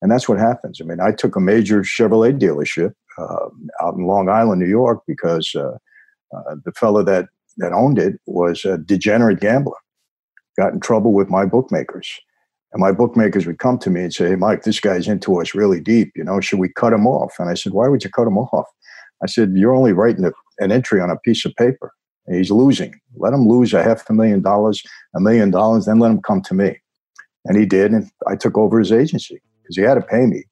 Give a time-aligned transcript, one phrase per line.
[0.00, 0.80] And that's what happens.
[0.80, 3.48] I mean, I took a major Chevrolet dealership uh,
[3.82, 5.76] out in Long Island, New York, because uh,
[6.36, 9.76] uh, the fellow that, that owned it was a degenerate gambler,
[10.56, 12.20] got in trouble with my bookmakers.
[12.72, 15.54] And my bookmakers would come to me and say, hey, Mike, this guy's into us
[15.54, 16.12] really deep.
[16.14, 17.34] You know, should we cut him off?
[17.38, 18.66] And I said, why would you cut him off?
[19.22, 21.92] I said, you're only writing a, an entry on a piece of paper.
[22.26, 22.94] And he's losing.
[23.16, 24.82] Let him lose a half a million dollars,
[25.16, 26.78] a million dollars, then let him come to me.
[27.46, 27.92] And he did.
[27.92, 30.44] And I took over his agency because had to pay me.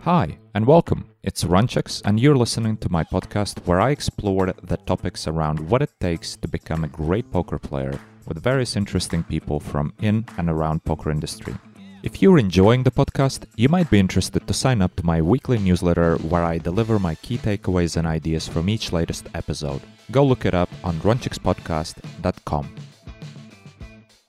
[0.00, 1.08] Hi, and welcome.
[1.22, 5.82] It's Runchix, and you're listening to my podcast where I explore the topics around what
[5.82, 10.48] it takes to become a great poker player with various interesting people from in and
[10.48, 11.54] around poker industry.
[12.02, 15.58] If you're enjoying the podcast, you might be interested to sign up to my weekly
[15.58, 19.82] newsletter where I deliver my key takeaways and ideas from each latest episode.
[20.10, 22.74] Go look it up on runchixpodcast.com.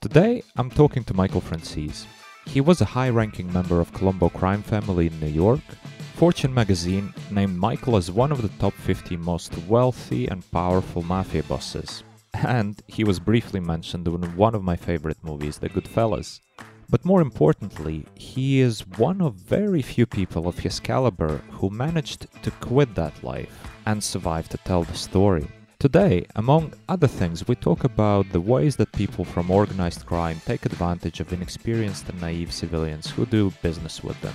[0.00, 2.06] Today, I'm talking to Michael Franzese.
[2.52, 5.60] He was a high-ranking member of Colombo crime family in New York.
[6.14, 11.42] Fortune magazine named Michael as one of the top 50 most wealthy and powerful mafia
[11.44, 12.02] bosses
[12.34, 16.40] and he was briefly mentioned in one of my favorite movies, The Goodfellas.
[16.88, 22.26] But more importantly, he is one of very few people of his caliber who managed
[22.42, 25.46] to quit that life and survive to tell the story.
[25.80, 30.66] Today, among other things, we talk about the ways that people from organized crime take
[30.66, 34.34] advantage of inexperienced and naive civilians who do business with them.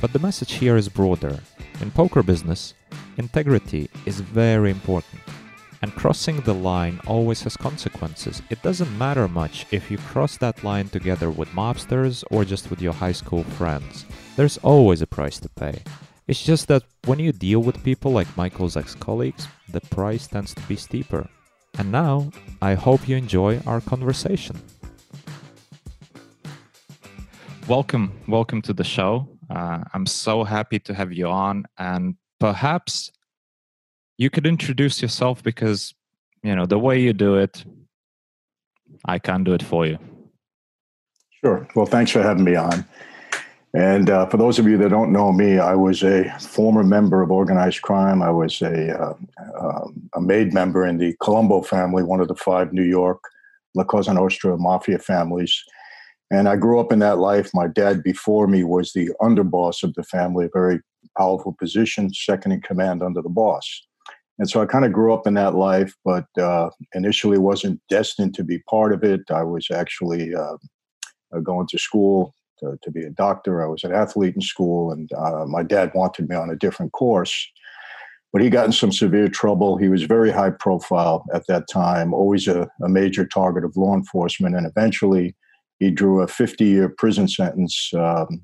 [0.00, 1.38] But the message here is broader.
[1.82, 2.72] In poker business,
[3.18, 5.20] integrity is very important.
[5.82, 8.40] And crossing the line always has consequences.
[8.48, 12.80] It doesn't matter much if you cross that line together with mobsters or just with
[12.80, 14.06] your high school friends.
[14.34, 15.82] There's always a price to pay.
[16.28, 20.54] It's just that when you deal with people like Michael's ex colleagues, the price tends
[20.54, 21.28] to be steeper.
[21.78, 24.60] And now, I hope you enjoy our conversation.
[27.68, 29.28] Welcome, welcome to the show.
[29.48, 33.12] Uh, I'm so happy to have you on, and perhaps
[34.18, 35.94] you could introduce yourself because
[36.42, 37.64] you know the way you do it
[39.04, 39.98] i can't do it for you
[41.40, 42.84] sure well thanks for having me on
[43.76, 47.22] and uh, for those of you that don't know me i was a former member
[47.22, 48.22] of organized crime.
[48.22, 49.14] I was a, uh,
[49.60, 53.20] uh, a made member in the colombo family one of the five new york
[53.74, 55.62] la cosa nostra mafia families.
[56.30, 57.50] And i grew up in that life.
[57.54, 60.80] My dad before me was the underboss of the family a very
[61.16, 63.66] powerful position second in command under the boss.
[64.38, 68.34] And so I kind of grew up in that life, but uh, initially wasn't destined
[68.34, 69.22] to be part of it.
[69.30, 70.56] I was actually uh,
[71.34, 73.62] uh, going to school to, to, be a doctor.
[73.62, 76.92] I was an athlete in school, and uh, my dad wanted me on a different
[76.92, 77.50] course.
[78.32, 79.76] But he got in some severe trouble.
[79.76, 83.94] He was very high profile at that time, always a, a major target of law
[83.94, 85.34] enforcement, and eventually
[85.78, 88.42] he drew a 50 year prison sentence um,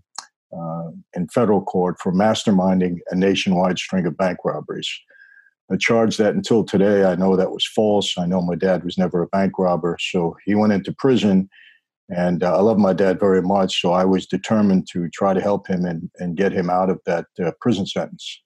[0.57, 4.91] uh, in federal court for masterminding a nationwide string of bank robberies
[5.73, 8.17] a charge that until today I know that was false.
[8.19, 11.49] I know my dad was never a bank robber, so he went into prison.
[12.15, 15.41] And uh, I love my dad very much, so I was determined to try to
[15.41, 18.43] help him and, and get him out of that uh, prison sentence.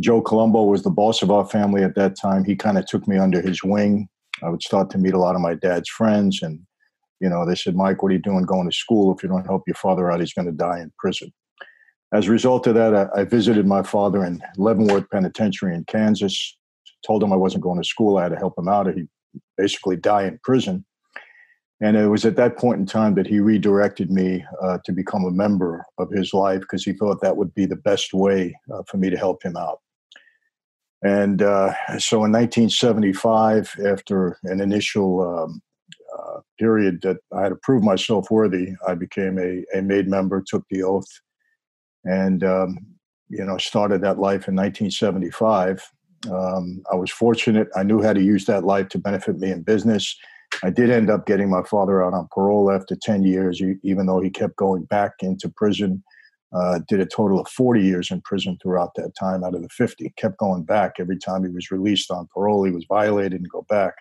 [0.00, 2.44] Joe Colombo was the boss of our family at that time.
[2.44, 4.08] He kind of took me under his wing.
[4.42, 6.60] I would start to meet a lot of my dad's friends, and
[7.20, 9.14] you know, they said, "Mike, what are you doing going to school?
[9.14, 11.32] If you don't help your father out, he's going to die in prison."
[12.12, 16.56] As a result of that, I, I visited my father in Leavenworth Penitentiary in Kansas.
[17.06, 18.16] Told him I wasn't going to school.
[18.16, 19.08] I had to help him out, or he'd
[19.56, 20.84] basically die in prison.
[21.80, 25.24] And it was at that point in time that he redirected me uh, to become
[25.24, 28.82] a member of his life because he thought that would be the best way uh,
[28.88, 29.78] for me to help him out.
[31.02, 35.62] And uh, so in 1975, after an initial um,
[36.18, 40.42] uh, period that I had to prove myself worthy, I became a, a made member,
[40.44, 41.08] took the oath,
[42.04, 42.78] and um,
[43.28, 45.88] you know started that life in 1975.
[46.28, 49.62] Um, I was fortunate; I knew how to use that life to benefit me in
[49.62, 50.16] business.
[50.62, 54.20] I did end up getting my father out on parole after 10 years, even though
[54.20, 56.02] he kept going back into prison.
[56.50, 59.68] Uh, did a total of 40 years in prison throughout that time out of the
[59.68, 60.14] 50.
[60.16, 62.64] Kept going back every time he was released on parole.
[62.64, 63.92] He was violated and go back.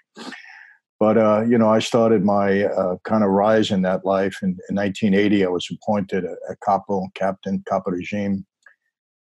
[0.97, 4.39] But uh, you know, I started my uh, kind of rise in that life.
[4.41, 8.45] In, in 1980, I was appointed a, a capo, captain, capo regime,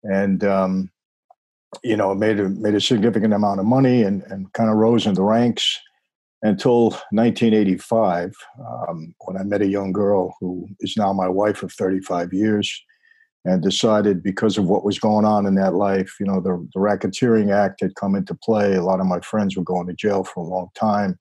[0.05, 0.91] and um,
[1.83, 5.05] you know, made a made a significant amount of money and and kind of rose
[5.05, 5.81] in the ranks
[6.47, 8.33] until 1985,
[8.89, 12.83] um, when I met a young girl who is now my wife of 35 years,
[13.45, 16.81] and decided because of what was going on in that life, you know, the, the
[16.81, 18.75] Racketeering Act had come into play.
[18.75, 21.17] A lot of my friends were going to jail for a long time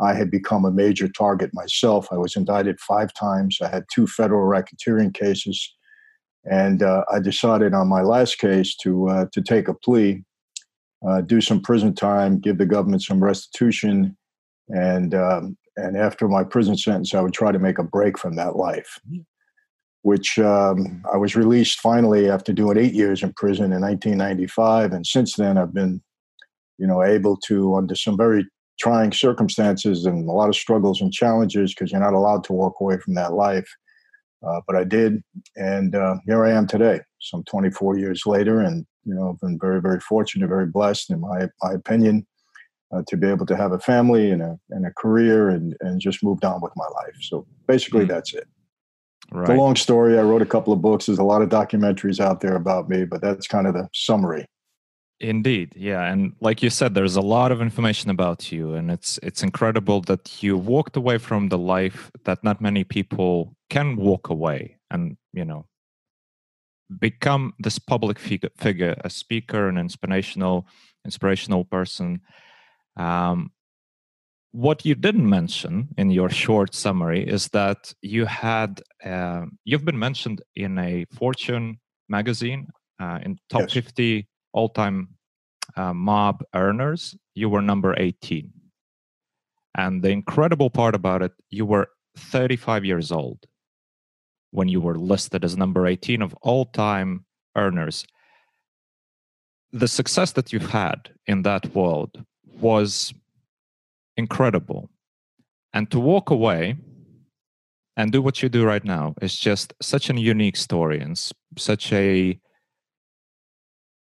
[0.00, 2.08] I had become a major target myself.
[2.12, 3.58] I was indicted five times.
[3.60, 5.74] I had two federal racketeering cases.
[6.44, 10.22] And uh, I decided on my last case to uh, to take a plea,
[11.06, 14.16] uh, do some prison time, give the government some restitution,
[14.68, 18.36] and um, and after my prison sentence, I would try to make a break from
[18.36, 18.98] that life.
[19.06, 19.22] Mm-hmm.
[20.02, 25.06] Which um, I was released finally after doing eight years in prison in 1995, and
[25.06, 26.00] since then I've been,
[26.78, 28.46] you know, able to under some very
[28.80, 32.74] trying circumstances and a lot of struggles and challenges because you're not allowed to walk
[32.80, 33.68] away from that life.
[34.46, 35.20] Uh, but I did,
[35.56, 39.58] and uh, here I am today, some 24 years later, and you know, I've been
[39.60, 42.24] very, very fortunate, very blessed, in my my opinion,
[42.94, 46.00] uh, to be able to have a family and a and a career, and and
[46.00, 47.16] just moved on with my life.
[47.20, 48.08] So basically, mm.
[48.08, 48.48] that's it.
[49.30, 49.42] Right.
[49.42, 50.18] It's a long story.
[50.18, 51.06] I wrote a couple of books.
[51.06, 54.46] There's a lot of documentaries out there about me, but that's kind of the summary.
[55.20, 59.18] Indeed, yeah, and like you said, there's a lot of information about you, and it's
[59.22, 64.28] it's incredible that you walked away from the life that not many people can walk
[64.28, 65.66] away, and you know,
[67.00, 70.68] become this public figure, figure a speaker, an inspirational
[71.04, 72.20] inspirational person.
[72.98, 73.52] Um,
[74.52, 79.98] what you didn't mention in your short summary is that you had uh, you've been
[79.98, 81.78] mentioned in a Fortune
[82.08, 82.66] magazine
[83.00, 83.72] uh, in top yes.
[83.72, 85.08] 50 all-time
[85.76, 88.50] uh, mob earners, you were number 18.
[89.76, 93.46] And the incredible part about it, you were 35 years old
[94.50, 97.24] when you were listed as number 18 of all-time
[97.54, 98.06] earners.
[99.72, 102.24] The success that you had in that world
[102.60, 103.12] was
[104.16, 104.90] incredible.
[105.72, 106.76] And to walk away
[107.96, 111.20] and do what you do right now is just such a unique story and
[111.56, 112.38] such a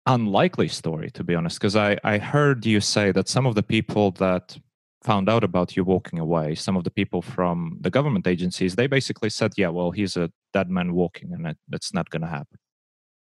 [0.07, 3.63] unlikely story, to be honest, because I, I heard you say that some of the
[3.63, 4.59] people that
[5.03, 8.87] found out about you walking away, some of the people from the government agencies, they
[8.87, 12.29] basically said, yeah, well, he's a dead man walking and it, it's not going to
[12.29, 12.59] happen.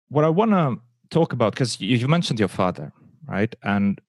[0.09, 0.77] What I want to
[1.11, 2.91] talk about, because you, you mentioned your father,
[3.27, 3.53] right?
[3.61, 4.01] And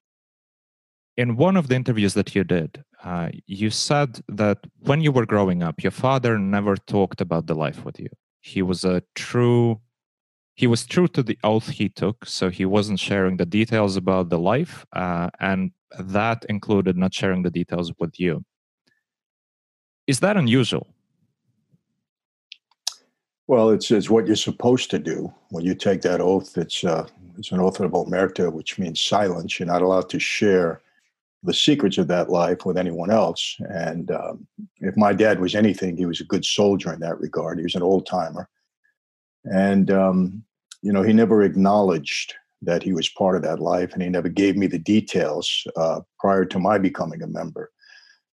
[1.16, 5.26] in one of the interviews that you did, uh, you said that when you were
[5.26, 8.08] growing up, your father never talked about the life with you.
[8.40, 9.80] He was a true
[10.54, 14.28] he was true to the oath he took, so he wasn't sharing the details about
[14.28, 18.44] the life, uh, and that included not sharing the details with you.
[20.06, 20.86] Is that unusual?
[23.46, 26.58] Well, it's, it's what you're supposed to do when you take that oath.
[26.58, 27.08] It's uh,
[27.38, 29.58] it's an oath of omerta, which means silence.
[29.58, 30.82] You're not allowed to share
[31.42, 33.56] the secrets of that life with anyone else.
[33.60, 34.46] And um,
[34.78, 37.58] if my dad was anything, he was a good soldier in that regard.
[37.58, 38.48] He was an old timer,
[39.44, 40.44] and um,
[40.82, 44.28] you know, he never acknowledged that he was part of that life, and he never
[44.28, 47.70] gave me the details uh, prior to my becoming a member.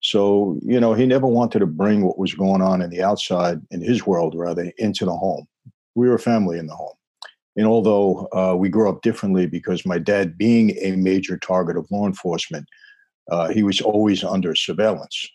[0.01, 3.61] So, you know, he never wanted to bring what was going on in the outside,
[3.71, 5.47] in his world rather, into the home.
[5.95, 6.95] We were a family in the home.
[7.57, 11.91] And although uh, we grew up differently because my dad, being a major target of
[11.91, 12.69] law enforcement,
[13.31, 15.29] uh, he was always under surveillance.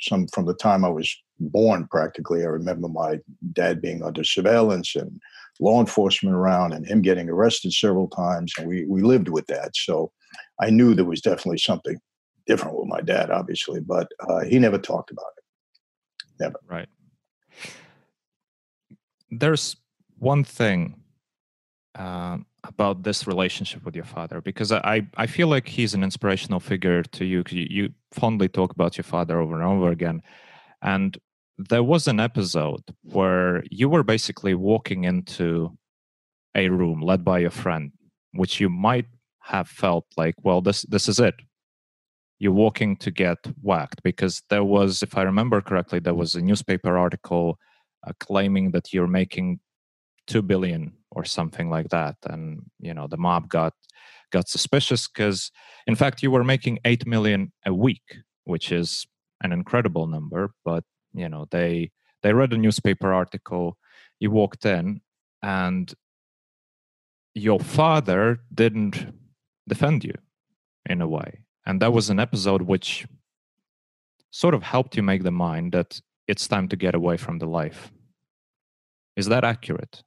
[0.00, 3.20] Some from the time I was born, practically, I remember my
[3.52, 5.20] dad being under surveillance and
[5.60, 8.52] law enforcement around and him getting arrested several times.
[8.58, 9.76] And we, we lived with that.
[9.76, 10.12] So
[10.60, 11.98] I knew there was definitely something
[12.46, 15.44] different with my dad, obviously, but uh, he never talked about it.
[16.40, 16.60] Never.
[16.68, 16.88] Right.
[19.30, 19.76] There's
[20.18, 21.02] one thing
[21.94, 26.60] uh, about this relationship with your father because I, I feel like he's an inspirational
[26.60, 27.42] figure to you.
[27.48, 30.22] You, you fondly talk about your father over and over again.
[30.80, 31.18] And
[31.58, 35.76] there was an episode where you were basically walking into
[36.54, 37.92] a room led by a friend,
[38.32, 39.06] which you might
[39.40, 41.34] have felt like, well, this this is it.
[42.38, 46.42] You're walking to get whacked because there was, if I remember correctly, there was a
[46.42, 47.58] newspaper article
[48.06, 49.60] uh, claiming that you're making
[50.26, 53.74] two billion or something like that, and you know the mob got
[54.30, 55.50] got suspicious because,
[55.86, 59.06] in fact, you were making eight million a week, which is
[59.42, 61.90] an incredible number, but you know they
[62.22, 63.76] they read a newspaper article
[64.20, 65.00] you walked in
[65.42, 65.94] and
[67.34, 69.12] your father didn't
[69.68, 70.14] defend you
[70.88, 71.40] in a way.
[71.66, 73.06] And that was an episode which
[74.30, 77.46] sort of helped you make the mind that it's time to get away from the
[77.46, 77.90] life.
[79.16, 80.02] Is that accurate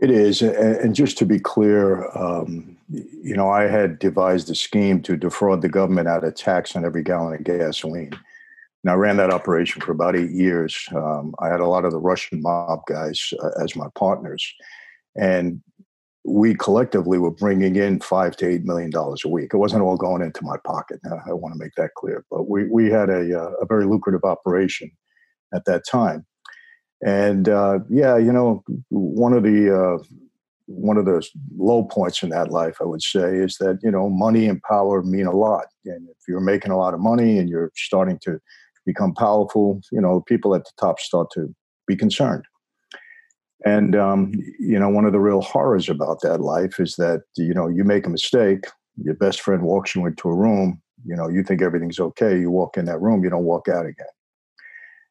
[0.00, 5.00] it is and just to be clear um, you know i had devised a scheme
[5.02, 8.12] to defraud the government out of tax on every gallon of gasoline
[8.82, 10.88] and I ran that operation for about eight years.
[10.94, 14.54] Um, I had a lot of the Russian mob guys uh, as my partners,
[15.16, 15.60] and
[16.24, 19.50] we collectively were bringing in five to eight million dollars a week.
[19.52, 21.00] It wasn't all going into my pocket.
[21.04, 22.24] I want to make that clear.
[22.30, 24.90] But we we had a uh, a very lucrative operation
[25.54, 26.24] at that time.
[27.04, 30.04] And uh, yeah, you know, one of the uh,
[30.66, 31.26] one of the
[31.56, 35.02] low points in that life, I would say, is that you know money and power
[35.02, 35.66] mean a lot.
[35.86, 38.38] And if you're making a lot of money and you're starting to
[38.84, 41.54] become powerful, you know, people at the top start to
[41.86, 42.44] be concerned.
[43.64, 47.54] And um, you know, one of the real horrors about that life is that you
[47.54, 48.66] know you make a mistake,
[49.02, 52.50] your best friend walks you into a room, you know, you think everything's okay, you
[52.50, 54.06] walk in that room, you don't walk out again.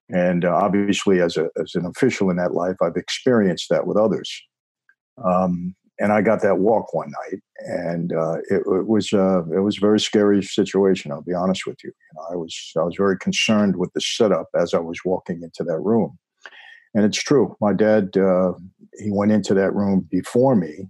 [0.09, 3.97] And uh, obviously, as a as an official in that life, I've experienced that with
[3.97, 4.29] others.
[5.23, 9.59] Um, and I got that walk one night, and uh, it, it, was uh, it
[9.59, 11.11] was a very scary situation.
[11.11, 11.89] I'll be honest with you.
[11.89, 15.41] you know, I was I was very concerned with the setup as I was walking
[15.43, 16.17] into that room,
[16.95, 17.55] and it's true.
[17.59, 18.53] My dad uh,
[18.97, 20.89] he went into that room before me,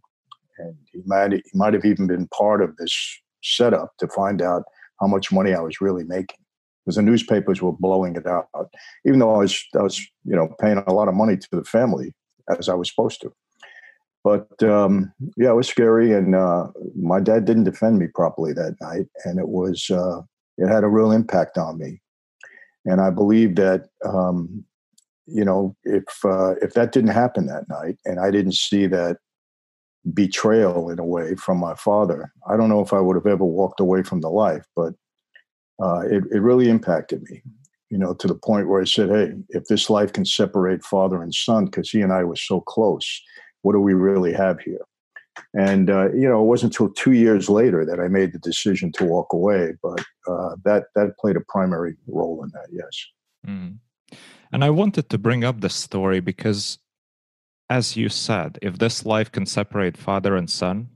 [0.59, 2.95] and he might he might have even been part of this
[3.43, 4.63] setup to find out
[5.01, 6.39] how much money I was really making
[6.85, 8.47] because the newspapers were blowing it out,
[9.05, 11.63] even though I was I was you know paying a lot of money to the
[11.63, 12.13] family
[12.57, 13.33] as I was supposed to.
[14.23, 18.75] But um, yeah, it was scary, and uh, my dad didn't defend me properly that
[18.81, 20.21] night, and it was uh,
[20.57, 22.01] it had a real impact on me.
[22.85, 24.65] And I believe that um,
[25.25, 29.17] you know if uh, if that didn't happen that night, and I didn't see that
[30.13, 33.45] betrayal in a way from my father, I don't know if I would have ever
[33.45, 34.93] walked away from the life, but
[35.81, 37.41] uh, it it really impacted me.
[37.89, 41.21] You know, to the point where I said, "Hey, if this life can separate father
[41.23, 43.21] and son, because he and I were so close."
[43.61, 44.85] what do we really have here?
[45.53, 48.91] And uh, you know, it wasn't until two years later that I made the decision
[48.93, 52.67] to walk away, but uh, that that played a primary role in that.
[52.71, 53.05] Yes.
[53.47, 53.77] Mm.
[54.51, 56.79] And I wanted to bring up this story because,
[57.69, 60.89] as you said, if this life can separate father and son,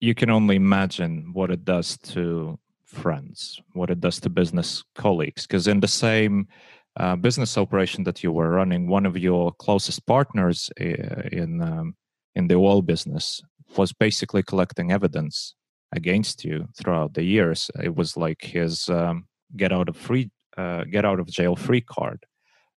[0.00, 2.58] you can only imagine what it does to
[2.94, 5.46] friends, what it does to business colleagues.
[5.46, 6.48] Because in the same
[6.96, 11.96] uh, business operation that you were running, one of your closest partners uh, in um,
[12.34, 13.42] in the oil business
[13.76, 15.54] was basically collecting evidence
[15.92, 17.70] against you throughout the years.
[17.82, 21.80] It was like his um, get out of free uh, get out of jail free
[21.80, 22.24] card,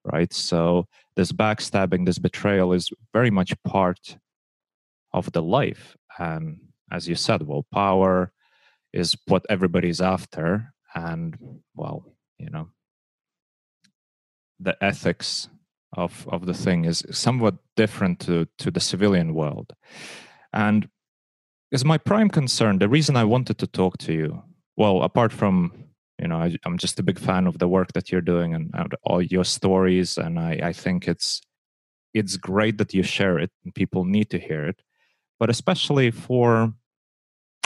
[0.04, 0.34] right?
[0.34, 4.18] So this backstabbing, this betrayal is very much part
[5.14, 5.96] of the life.
[6.18, 6.60] And
[6.92, 8.32] as you said, well, power
[8.98, 11.38] is what everybody's after, and
[11.75, 12.06] well,
[12.38, 12.70] you know,
[14.60, 15.50] the ethics
[15.94, 19.74] of of the thing is somewhat different to to the civilian world.
[20.54, 20.89] And
[21.72, 24.42] is my prime concern the reason i wanted to talk to you
[24.77, 25.74] well apart from
[26.18, 28.72] you know I, am just a big fan of the work that you're doing and,
[28.74, 31.42] and all your stories and I, I think it's
[32.13, 34.82] it's great that you share it and people need to hear it.
[35.39, 36.74] But especially for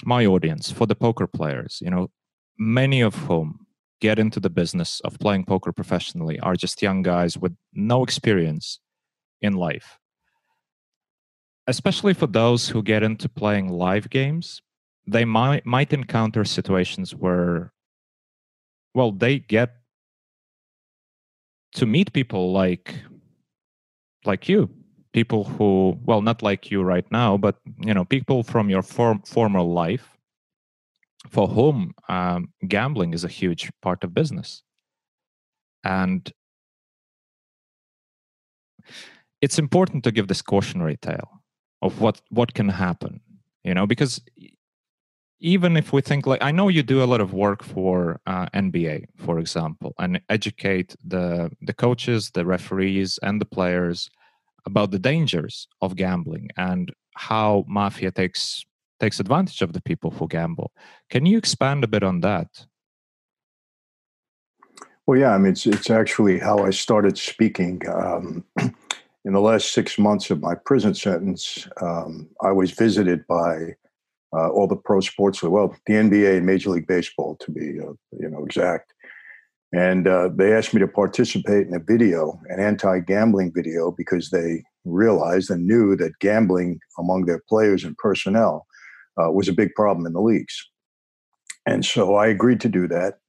[0.05, 2.09] my audience for the poker players you know
[2.57, 3.65] many of whom
[4.01, 8.79] get into the business of playing poker professionally are just young guys with no experience
[9.41, 9.99] in life.
[11.67, 14.61] Especially for those who get into playing live games,
[15.07, 17.71] they might might encounter situations where
[18.93, 19.75] well, they get
[21.75, 22.95] to meet people like
[24.25, 24.69] like you
[25.13, 29.21] people who well not like you right now but you know people from your form,
[29.25, 30.17] former life
[31.29, 34.63] for whom um, gambling is a huge part of business.
[35.83, 36.31] And
[39.41, 41.41] it's important to give this cautionary tale
[41.81, 43.19] of what what can happen
[43.63, 44.21] you know because
[45.39, 48.45] even if we think like i know you do a lot of work for uh,
[48.53, 54.09] nba for example and educate the the coaches the referees and the players
[54.65, 58.63] about the dangers of gambling and how mafia takes
[58.99, 60.71] takes advantage of the people who gamble.
[61.09, 62.67] Can you expand a bit on that?
[65.07, 67.81] Well, yeah, I mean, it's, it's actually how I started speaking.
[67.89, 68.45] Um,
[69.25, 73.75] in the last six months of my prison sentence, um, I was visited by
[74.33, 77.93] uh, all the pro sports, well, the NBA and Major League Baseball, to be uh,
[78.17, 78.93] you know exact.
[79.73, 84.63] And uh, they asked me to participate in a video, an anti-gambling video, because they
[84.83, 88.65] realized and knew that gambling among their players and personnel
[89.17, 90.67] uh, was a big problem in the leagues.
[91.65, 93.19] And so I agreed to do that.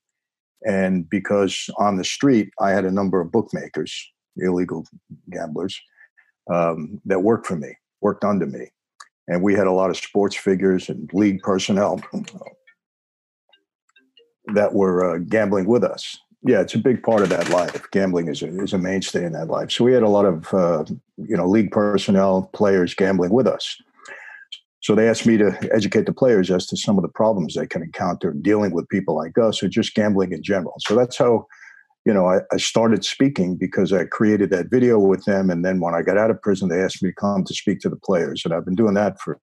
[0.65, 3.95] And because on the street, I had a number of bookmakers,
[4.37, 4.87] illegal
[5.31, 5.81] gamblers,
[6.53, 8.69] um, that worked for me, worked under me.
[9.29, 12.01] And we had a lot of sports figures and league personnel
[14.55, 16.17] that were uh, gambling with us.
[16.45, 17.89] Yeah, it's a big part of that life.
[17.93, 19.71] Gambling is a, is a mainstay in that life.
[19.71, 20.85] So we had a lot of, uh,
[21.17, 23.77] you know, league personnel, players gambling with us.
[24.81, 27.69] So they asked me to educate the players as to some of the problems they
[27.69, 30.75] can encounter dealing with people like us or just gambling in general.
[30.81, 31.47] So that's how
[32.05, 35.51] you know, I, I, started speaking because I created that video with them.
[35.51, 37.81] And then when I got out of prison, they asked me to come to speak
[37.81, 38.43] to the players.
[38.45, 39.39] And I've been doing that for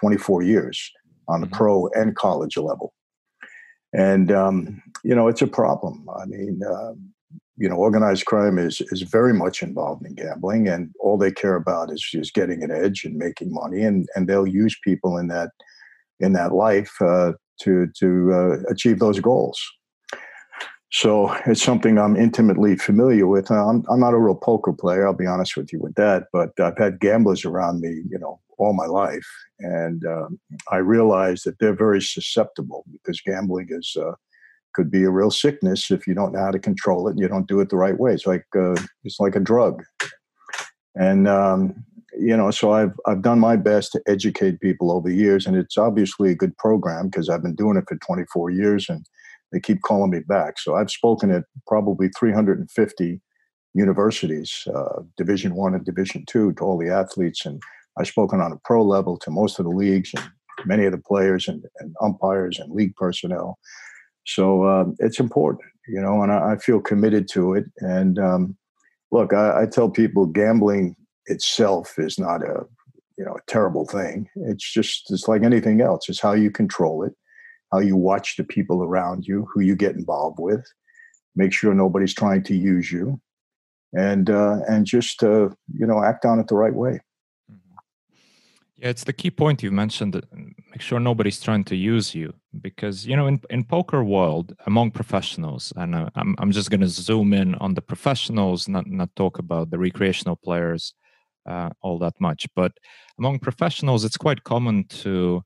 [0.00, 0.90] 24 years
[1.28, 1.56] on the mm-hmm.
[1.56, 2.92] pro and college level.
[3.92, 6.08] And, um, you know, it's a problem.
[6.16, 6.92] I mean, uh,
[7.60, 11.56] you know, organized crime is is very much involved in gambling, and all they care
[11.56, 15.28] about is just getting an edge and making money, and and they'll use people in
[15.28, 15.50] that
[16.20, 19.60] in that life uh, to to uh, achieve those goals.
[20.92, 23.50] So it's something I'm intimately familiar with.
[23.50, 26.58] I'm, I'm not a real poker player, I'll be honest with you with that, but
[26.58, 29.26] I've had gamblers around me, you know, all my life.
[29.60, 34.12] And um, I realize that they're very susceptible because gambling is uh,
[34.74, 37.28] could be a real sickness if you don't know how to control it and you
[37.28, 38.12] don't do it the right way.
[38.12, 39.82] It's like uh, it's like a drug.
[40.94, 41.84] And um,
[42.18, 45.56] you know, so I've I've done my best to educate people over the years, and
[45.56, 49.04] it's obviously a good program because I've been doing it for 24 years, and
[49.52, 50.58] they keep calling me back.
[50.58, 53.20] So I've spoken at probably 350
[53.74, 57.62] universities, uh, Division One and Division Two, to all the athletes, and
[57.98, 60.28] I've spoken on a pro level to most of the leagues and
[60.64, 63.58] many of the players and, and umpires and league personnel.
[64.26, 67.64] So um, it's important, you know, and I, I feel committed to it.
[67.78, 68.56] And um,
[69.10, 70.94] look, I, I, tell people gambling
[71.26, 72.66] itself is not a
[73.16, 74.28] you know a terrible thing.
[74.36, 76.08] It's just it's like anything else.
[76.08, 77.12] It's how you control it
[77.72, 80.64] how you watch the people around you, who you get involved with,
[81.36, 83.20] make sure nobody's trying to use you,
[83.96, 87.00] and uh, and just uh, you know act on it the right way.
[87.50, 87.76] Mm-hmm.
[88.76, 90.20] Yeah, it's the key point you mentioned.
[90.70, 94.90] Make sure nobody's trying to use you because you know in in poker world among
[94.90, 99.14] professionals, and uh, I'm I'm just going to zoom in on the professionals, not not
[99.16, 100.94] talk about the recreational players
[101.46, 102.72] uh, all that much, but
[103.18, 105.42] among professionals, it's quite common to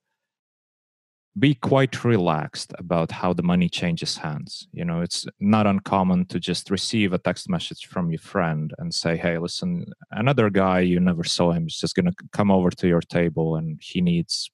[1.39, 4.69] be quite relaxed about how the money changes hands.
[4.73, 8.95] You know, it's not uncommon to just receive a text message from your friend and
[8.95, 12.71] say, "Hey, listen, another guy you never saw him is just going to come over
[12.71, 14.51] to your table and he needs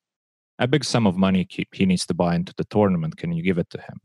[0.59, 3.17] a big sum of money he needs to buy into the tournament.
[3.17, 4.01] Can you give it to him?"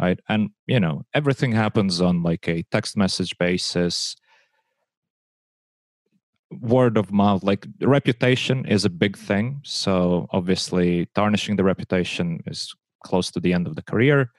[0.00, 0.18] Right?
[0.28, 4.16] And you know, everything happens on like a text message basis
[6.60, 9.60] word of mouth like reputation is a big thing.
[9.64, 14.30] So obviously tarnishing the reputation is close to the end of the career.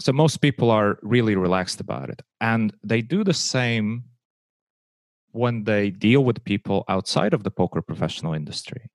[0.00, 2.22] So most people are really relaxed about it.
[2.40, 4.04] And they do the same
[5.30, 8.90] when they deal with people outside of the poker professional industry.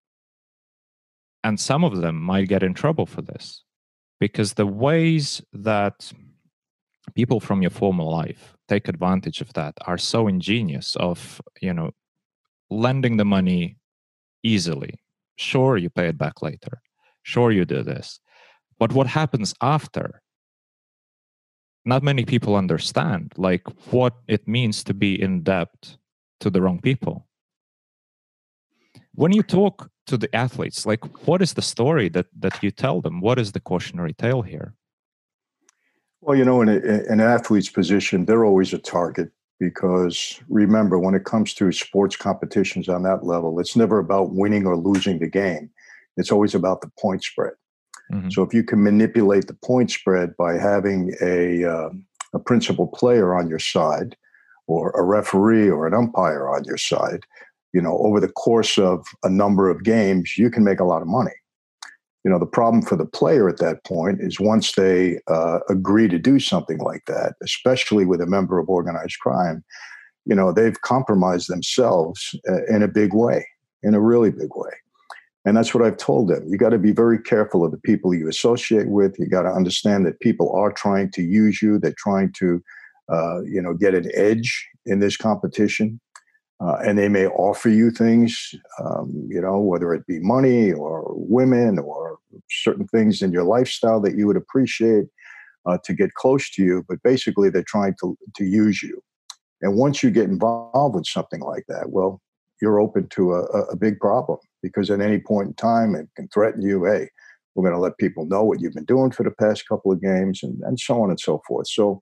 [1.44, 3.64] And some of them might get in trouble for this
[4.20, 6.12] because the ways that
[7.16, 11.92] people from your former life take advantage of that are so ingenious of you know
[12.70, 13.78] lending the money
[14.44, 15.00] easily.
[15.36, 16.82] Sure you pay it back later.
[17.24, 18.20] Sure you do this.
[18.80, 20.22] But what happens after?
[21.86, 25.98] Not many people understand like what it means to be in debt
[26.42, 27.28] to the wrong people.
[29.14, 33.02] When you talk to the athletes like what is the story that that you tell
[33.02, 33.22] them?
[33.22, 34.74] What is the cautionary tale here
[36.28, 41.00] well, you know, in, a, in an athlete's position, they're always a target because remember,
[41.00, 45.20] when it comes to sports competitions on that level, it's never about winning or losing
[45.20, 45.70] the game.
[46.18, 47.54] It's always about the point spread.
[48.12, 48.30] Mm-hmm.
[48.32, 51.90] So if you can manipulate the point spread by having a, uh,
[52.34, 54.18] a principal player on your side,
[54.68, 57.22] or a referee or an umpire on your side,
[57.72, 61.02] you know, over the course of a number of games, you can make a lot
[61.02, 61.32] of money
[62.28, 66.10] you know the problem for the player at that point is once they uh, agree
[66.10, 69.64] to do something like that especially with a member of organized crime
[70.26, 73.46] you know they've compromised themselves uh, in a big way
[73.84, 74.72] in a really big way.
[75.46, 76.46] And that's what i've told them.
[76.48, 79.18] You got to be very careful of the people you associate with.
[79.18, 81.80] You got to understand that people are trying to use you.
[81.80, 82.62] They're trying to
[83.10, 86.00] uh, you know get an edge in this competition
[86.60, 91.06] uh, and they may offer you things, um, you know, whether it be money or
[91.16, 92.18] women or
[92.50, 95.06] certain things in your lifestyle that you would appreciate
[95.68, 96.84] uh, to get close to you.
[96.90, 99.02] But basically, they're trying to to use you.
[99.62, 102.22] And once you get involved with something like that, well,
[102.62, 106.28] you're open to a, a big problem because at any point in time, it can
[106.30, 106.86] threaten you.
[106.86, 107.10] Hey,
[107.54, 110.02] we're going to let people know what you've been doing for the past couple of
[110.02, 111.68] games, and and so on and so forth.
[111.68, 112.02] So,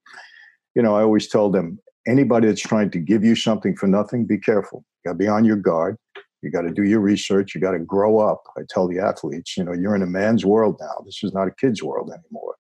[0.75, 4.25] you know, I always tell them anybody that's trying to give you something for nothing,
[4.25, 4.85] be careful.
[5.03, 5.97] You got to be on your guard.
[6.41, 7.55] You got to do your research.
[7.55, 8.43] You got to grow up.
[8.57, 11.03] I tell the athletes, you know, you're in a man's world now.
[11.05, 12.55] This is not a kid's world anymore.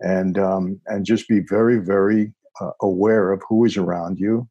[0.00, 4.48] And um, and just be very, very uh, aware of who is around you,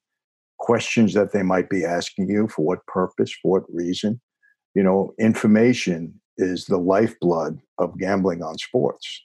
[0.60, 4.20] questions that they might be asking you, for what purpose, for what reason.
[4.74, 9.24] You know, information is the lifeblood of gambling on sports.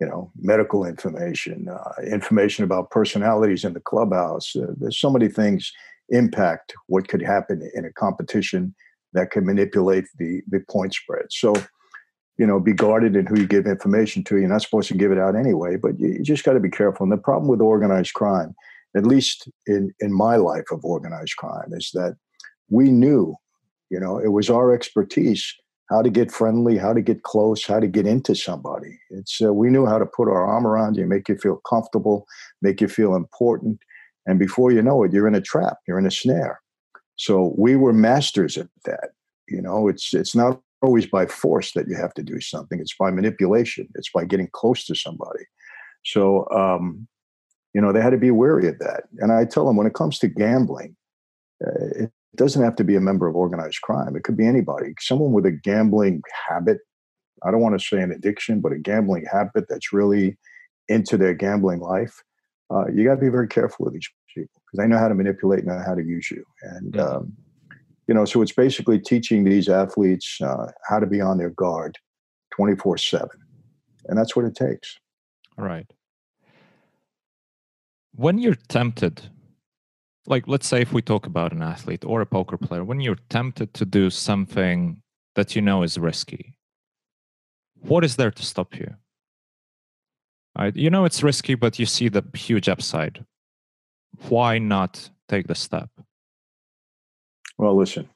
[0.00, 4.54] You know, medical information, uh, information about personalities in the clubhouse.
[4.54, 5.72] Uh, there's so many things
[6.10, 8.74] impact what could happen in a competition
[9.12, 11.26] that can manipulate the the point spread.
[11.30, 11.54] So,
[12.36, 14.38] you know, be guarded in who you give information to.
[14.38, 16.70] You're not supposed to give it out anyway, but you, you just got to be
[16.70, 17.04] careful.
[17.04, 18.54] And the problem with organized crime,
[18.96, 22.16] at least in in my life of organized crime, is that
[22.70, 23.34] we knew,
[23.90, 25.54] you know, it was our expertise
[25.90, 28.98] how to get friendly, how to get close, how to get into somebody.
[29.10, 32.26] It's uh, we knew how to put our arm around you, make you feel comfortable,
[32.62, 33.80] make you feel important,
[34.26, 36.60] and before you know it, you're in a trap, you're in a snare.
[37.16, 39.10] So we were masters at that.
[39.48, 42.78] You know, it's it's not always by force that you have to do something.
[42.78, 43.88] It's by manipulation.
[43.94, 45.44] It's by getting close to somebody.
[46.04, 47.08] So um,
[47.74, 49.04] you know, they had to be wary of that.
[49.18, 50.96] And I tell them when it comes to gambling,
[51.64, 52.06] uh,
[52.38, 54.16] doesn't have to be a member of organized crime.
[54.16, 54.94] It could be anybody.
[55.00, 56.78] Someone with a gambling habit.
[57.44, 60.38] I don't want to say an addiction, but a gambling habit that's really
[60.88, 62.22] into their gambling life.
[62.70, 65.14] Uh, you got to be very careful with these people because they know how to
[65.14, 66.44] manipulate and know how to use you.
[66.62, 67.16] And mm-hmm.
[67.16, 67.32] um,
[68.06, 71.98] you know, so it's basically teaching these athletes uh, how to be on their guard,
[72.54, 73.38] twenty four seven,
[74.06, 74.98] and that's what it takes.
[75.58, 75.86] All right.
[78.14, 79.28] When you're tempted
[80.28, 83.18] like let's say if we talk about an athlete or a poker player when you're
[83.30, 85.02] tempted to do something
[85.34, 86.54] that you know is risky
[87.80, 88.94] what is there to stop you?
[90.58, 90.74] Right?
[90.74, 93.24] You know it's risky but you see the huge upside.
[94.28, 95.90] Why not take the step?
[97.56, 98.08] Well listen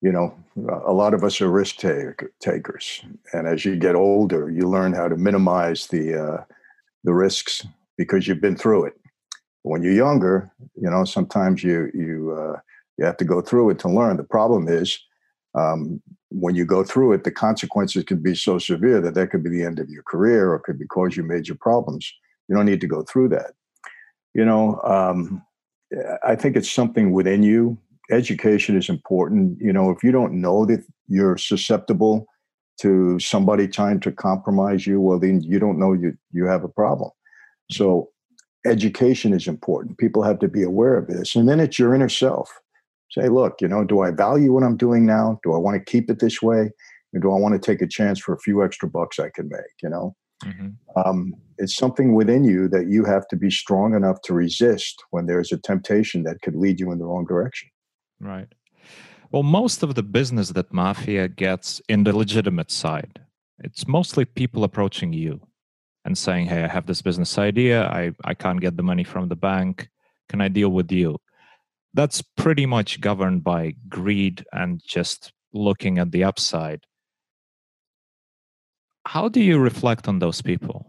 [0.00, 0.34] you know
[0.84, 1.76] a lot of us are risk
[2.40, 6.44] takers and as you get older you learn how to minimize the uh,
[7.04, 7.64] the risks
[7.96, 8.94] because you've been through it
[9.62, 12.58] when you're younger, you know, sometimes you you uh,
[12.98, 14.16] you have to go through it to learn.
[14.16, 14.98] The problem is
[15.54, 19.44] um, when you go through it, the consequences can be so severe that that could
[19.44, 22.12] be the end of your career or could be cause you major problems.
[22.48, 23.52] You don't need to go through that.
[24.34, 25.42] You know, um,
[26.24, 27.78] I think it's something within you.
[28.10, 29.58] Education is important.
[29.60, 32.26] You know, if you don't know that you're susceptible
[32.80, 36.68] to somebody trying to compromise you, well, then you don't know you you have a
[36.68, 37.10] problem.
[37.70, 38.08] So
[38.66, 39.98] education is important.
[39.98, 41.34] People have to be aware of this.
[41.34, 42.50] And then it's your inner self.
[43.10, 45.38] Say, look, you know, do I value what I'm doing now?
[45.42, 46.70] Do I want to keep it this way?
[47.12, 49.48] Or do I want to take a chance for a few extra bucks I can
[49.48, 49.74] make?
[49.82, 50.68] You know, mm-hmm.
[50.96, 55.26] um, it's something within you that you have to be strong enough to resist when
[55.26, 57.68] there's a temptation that could lead you in the wrong direction.
[58.18, 58.48] Right.
[59.30, 63.20] Well, most of the business that mafia gets in the legitimate side,
[63.58, 65.40] it's mostly people approaching you
[66.04, 67.86] and saying, "Hey, I have this business idea.
[67.88, 69.88] I I can't get the money from the bank.
[70.28, 71.18] Can I deal with you?"
[71.94, 76.86] That's pretty much governed by greed and just looking at the upside.
[79.06, 80.86] How do you reflect on those people?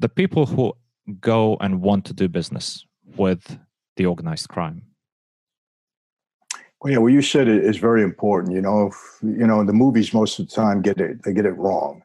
[0.00, 0.74] The people who
[1.20, 2.84] go and want to do business
[3.16, 3.58] with
[3.96, 4.82] the organized crime.
[6.80, 8.54] Well, yeah, what you said is very important.
[8.54, 11.46] You know, if, you know, the movies most of the time get it they get
[11.46, 12.02] it wrong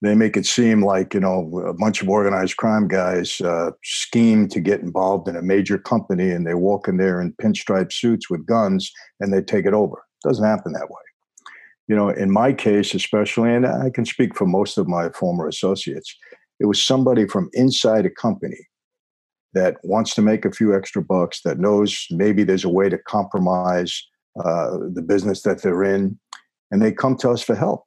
[0.00, 4.48] they make it seem like you know a bunch of organized crime guys uh, scheme
[4.48, 8.30] to get involved in a major company and they walk in there in pinstripe suits
[8.30, 10.04] with guns and they take it over.
[10.24, 11.02] It doesn't happen that way.
[11.88, 15.48] You know in my case especially and i can speak for most of my former
[15.48, 16.14] associates
[16.60, 18.68] it was somebody from inside a company
[19.54, 22.98] that wants to make a few extra bucks that knows maybe there's a way to
[22.98, 24.06] compromise
[24.44, 26.18] uh, the business that they're in
[26.70, 27.84] and they come to us for help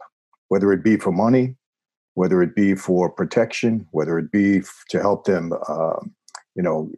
[0.48, 1.56] whether it be for money
[2.16, 6.00] whether it be for protection, whether it be to help them, uh,
[6.56, 6.92] you know,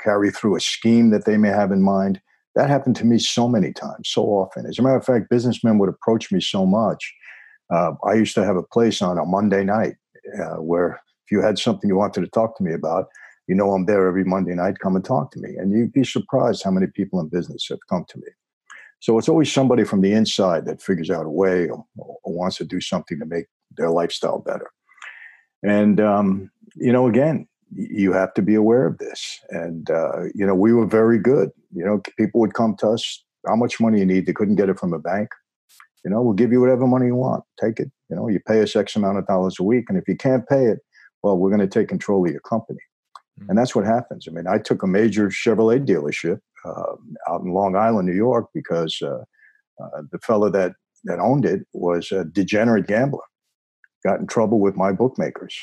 [0.00, 2.20] carry through a scheme that they may have in mind.
[2.54, 4.66] That happened to me so many times, so often.
[4.66, 7.12] As a matter of fact, businessmen would approach me so much.
[7.72, 9.96] Uh, I used to have a place on a Monday night
[10.40, 13.08] uh, where if you had something you wanted to talk to me about,
[13.46, 14.78] you know I'm there every Monday night.
[14.78, 17.78] Come and talk to me, and you'd be surprised how many people in business have
[17.88, 18.28] come to me.
[19.00, 22.56] So it's always somebody from the inside that figures out a way or, or wants
[22.58, 23.46] to do something to make
[23.76, 24.70] their lifestyle better.
[25.62, 29.40] And um, you know, again, you have to be aware of this.
[29.50, 31.50] And uh, you know, we were very good.
[31.74, 33.24] You know, people would come to us.
[33.46, 34.26] How much money you need?
[34.26, 35.30] They couldn't get it from a bank.
[36.04, 37.44] You know, we'll give you whatever money you want.
[37.60, 37.90] Take it.
[38.10, 40.46] You know, you pay us X amount of dollars a week, and if you can't
[40.48, 40.78] pay it,
[41.22, 42.78] well, we're going to take control of your company.
[43.38, 43.50] Mm-hmm.
[43.50, 44.26] And that's what happens.
[44.28, 46.94] I mean, I took a major Chevrolet dealership uh,
[47.28, 49.24] out in Long Island, New York, because uh,
[49.82, 50.72] uh, the fellow that
[51.04, 53.22] that owned it was a degenerate gambler
[54.08, 55.54] got in trouble with my bookmakers.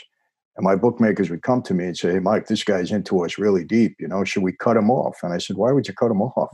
[0.58, 3.38] And my bookmakers would come to me and say, Hey, Mike, this guy's into us
[3.38, 3.96] really deep.
[4.00, 5.18] You know, should we cut him off?
[5.24, 6.50] And I said, Why would you cut him off?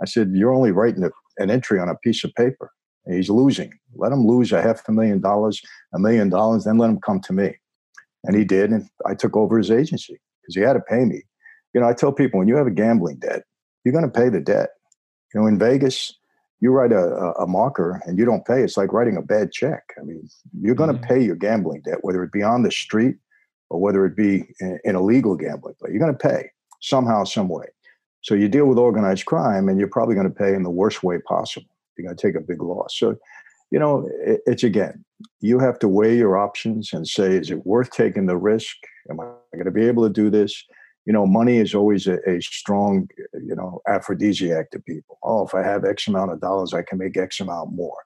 [0.00, 2.70] I said, You're only writing a, an entry on a piece of paper.
[3.08, 3.72] He's losing.
[3.96, 5.60] Let him lose a half a million dollars,
[5.94, 7.56] a million dollars, then let him come to me.
[8.24, 8.70] And he did.
[8.70, 11.22] And I took over his agency because he had to pay me.
[11.74, 13.42] You know, I tell people when you have a gambling debt,
[13.84, 14.70] you're going to pay the debt.
[15.32, 16.14] You know, in Vegas,
[16.60, 18.62] you write a, a, marker and you don't pay.
[18.62, 19.82] It's like writing a bad check.
[19.98, 20.28] I mean,
[20.60, 21.14] you're going to mm-hmm.
[21.14, 23.16] pay your gambling debt, whether it be on the street
[23.70, 25.74] or whether it be in, in illegal gambling.
[25.80, 27.66] But you're going to pay somehow, some way.
[28.22, 31.02] So you deal with organized crime, and you're probably going to pay in the worst
[31.02, 31.70] way possible.
[31.96, 32.98] You're going to take a big loss.
[32.98, 33.16] So,
[33.70, 35.04] you know, it, it's again,
[35.40, 38.76] you have to weigh your options and say, is it worth taking the risk?
[39.10, 40.62] Am I going to be able to do this?
[41.10, 45.18] You know, money is always a, a strong, you know, aphrodisiac to people.
[45.24, 47.98] Oh, if I have X amount of dollars, I can make X amount more.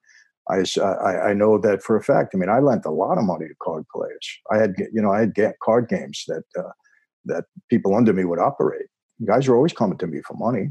[0.48, 2.34] I, I, I know that for a fact.
[2.34, 4.26] I mean, I lent a lot of money to card players.
[4.50, 6.72] I had, you know, I had card games that uh,
[7.26, 8.86] that people under me would operate
[9.24, 10.70] guys were always coming to me for money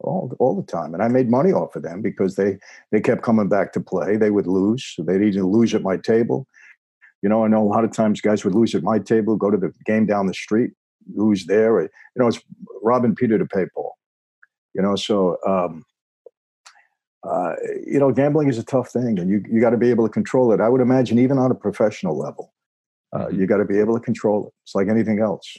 [0.00, 2.58] all, all the time and i made money off of them because they
[2.90, 6.46] they kept coming back to play they would lose they'd either lose at my table
[7.22, 9.50] you know i know a lot of times guys would lose at my table go
[9.50, 10.72] to the game down the street
[11.14, 12.40] lose there you know it's
[12.82, 13.96] robbing peter to pay paul
[14.74, 15.84] you know so um,
[17.28, 17.54] uh,
[17.86, 20.12] you know gambling is a tough thing and you, you got to be able to
[20.12, 22.52] control it i would imagine even on a professional level
[23.12, 23.40] uh, mm-hmm.
[23.40, 25.56] you got to be able to control it it's like anything else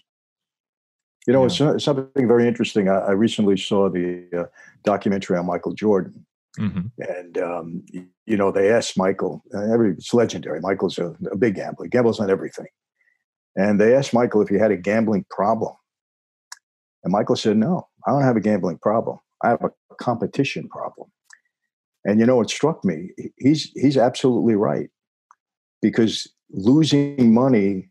[1.27, 1.71] you know, yeah.
[1.73, 2.88] it's something very interesting.
[2.88, 4.43] I, I recently saw the uh,
[4.84, 6.25] documentary on Michael Jordan,
[6.60, 6.88] mm-hmm.
[6.99, 7.84] and um,
[8.25, 9.43] you know, they asked Michael.
[9.53, 10.60] Every it's legendary.
[10.62, 11.86] Michael's a, a big gambler.
[11.86, 12.67] He gambles on everything,
[13.56, 15.74] and they asked Michael if he had a gambling problem,
[17.04, 19.20] and Michael said, "No, I don't have a gambling problem.
[19.44, 21.10] I have a competition problem."
[22.04, 23.10] And you know, it struck me.
[23.38, 24.89] He's he's absolutely right
[25.82, 27.89] because losing money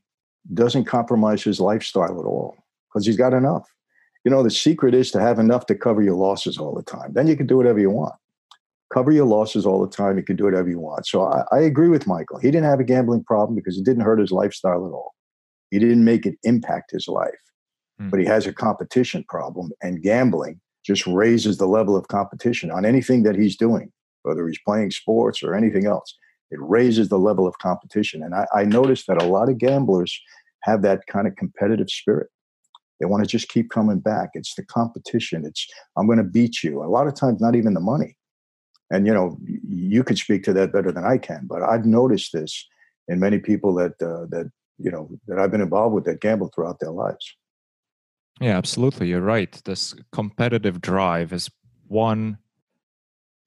[0.52, 2.56] doesn't compromise his lifestyle at all
[2.88, 3.68] because he's got enough.
[4.24, 7.12] You know, the secret is to have enough to cover your losses all the time.
[7.12, 8.14] Then you can do whatever you want.
[8.92, 10.16] Cover your losses all the time.
[10.16, 11.06] You can do whatever you want.
[11.06, 12.38] So I, I agree with Michael.
[12.38, 15.14] He didn't have a gambling problem because it didn't hurt his lifestyle at all.
[15.74, 17.30] He didn't make it impact his life.
[18.00, 18.10] Mm.
[18.10, 22.84] But he has a competition problem, and gambling just raises the level of competition on
[22.84, 23.90] anything that he's doing,
[24.22, 26.16] whether he's playing sports or anything else.
[26.52, 28.22] It raises the level of competition.
[28.22, 30.16] And I, I noticed that a lot of gamblers
[30.62, 32.28] have that kind of competitive spirit.
[33.00, 34.30] They want to just keep coming back.
[34.34, 35.44] It's the competition.
[35.44, 36.84] It's I'm going to beat you.
[36.84, 38.16] A lot of times, not even the money.
[38.92, 39.36] And you know,
[39.68, 41.48] you could speak to that better than I can.
[41.48, 42.64] But I've noticed this
[43.08, 46.50] in many people that uh, that you know that I've been involved with that gamble
[46.54, 47.36] throughout their lives.
[48.40, 49.08] Yeah, absolutely.
[49.08, 49.60] You're right.
[49.64, 51.50] This competitive drive is
[51.86, 52.38] one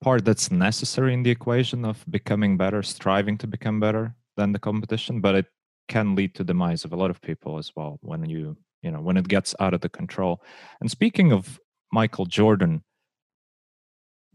[0.00, 4.58] part that's necessary in the equation of becoming better, striving to become better than the
[4.58, 5.46] competition, but it
[5.88, 9.00] can lead to demise of a lot of people as well when you you know
[9.00, 10.40] when it gets out of the control
[10.80, 11.58] and speaking of
[11.92, 12.82] michael jordan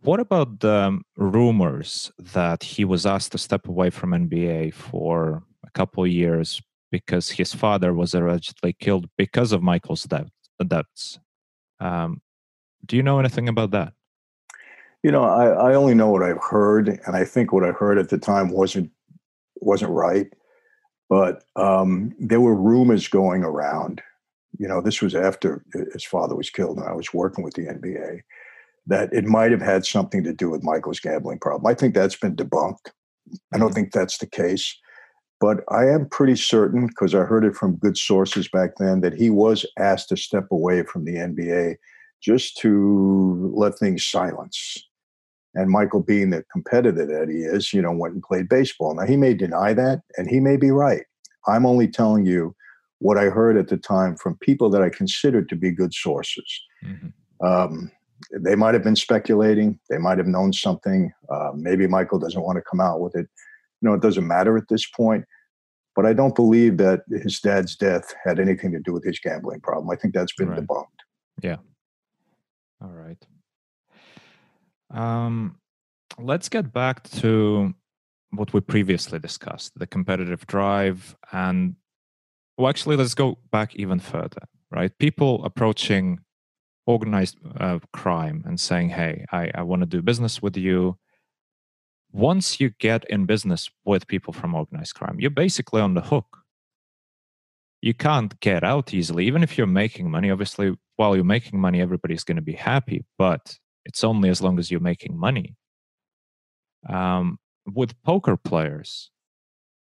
[0.01, 5.43] what about the um, rumors that he was asked to step away from nba for
[5.65, 6.61] a couple years
[6.93, 10.27] because his father was allegedly killed because of michael's debt,
[10.67, 11.19] debts
[11.79, 12.21] um,
[12.85, 13.91] do you know anything about that
[15.03, 17.97] you know I, I only know what i've heard and i think what i heard
[17.97, 18.91] at the time wasn't
[19.55, 20.27] wasn't right
[21.09, 24.01] but um, there were rumors going around
[24.59, 27.65] you know, this was after his father was killed, and I was working with the
[27.65, 28.21] NBA,
[28.87, 31.65] that it might have had something to do with Michael's gambling problem.
[31.65, 32.91] I think that's been debunked.
[33.53, 33.75] I don't mm-hmm.
[33.75, 34.77] think that's the case.
[35.43, 39.13] But I am pretty certain, because I heard it from good sources back then, that
[39.13, 41.75] he was asked to step away from the NBA
[42.21, 44.87] just to let things silence.
[45.53, 48.95] And Michael, being the competitor that he is, you know, went and played baseball.
[48.95, 51.03] Now, he may deny that, and he may be right.
[51.45, 52.55] I'm only telling you
[52.99, 56.61] what I heard at the time from people that I considered to be good sources.
[56.85, 57.45] Mm-hmm.
[57.45, 57.91] Um,
[58.31, 59.77] they might have been speculating.
[59.89, 61.11] They might have known something.
[61.29, 63.27] Uh, maybe Michael doesn't want to come out with it.
[63.83, 65.25] You know, it doesn't matter at this point.
[65.95, 69.61] But I don't believe that his dad's death had anything to do with his gambling
[69.61, 69.91] problem.
[69.91, 70.59] I think that's been right.
[70.59, 70.85] debunked.
[71.43, 71.57] Yeah.
[72.81, 73.23] All right.
[74.89, 75.57] Um,
[76.17, 77.75] let's get back to
[78.31, 81.75] what we previously discussed the competitive drive and
[82.57, 84.91] well, actually, let's go back even further, right?
[84.99, 86.19] People approaching
[86.85, 90.97] organized uh, crime and saying, hey, I, I want to do business with you.
[92.13, 96.37] Once you get in business with people from organized crime, you're basically on the hook.
[97.81, 100.31] You can't get out easily, even if you're making money.
[100.31, 104.57] Obviously, while you're making money, everybody's going to be happy, but it's only as long
[104.59, 105.55] as you're making money.
[106.87, 109.11] Um, with poker players,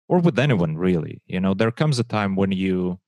[0.07, 2.99] or with anyone really you know there comes a time when you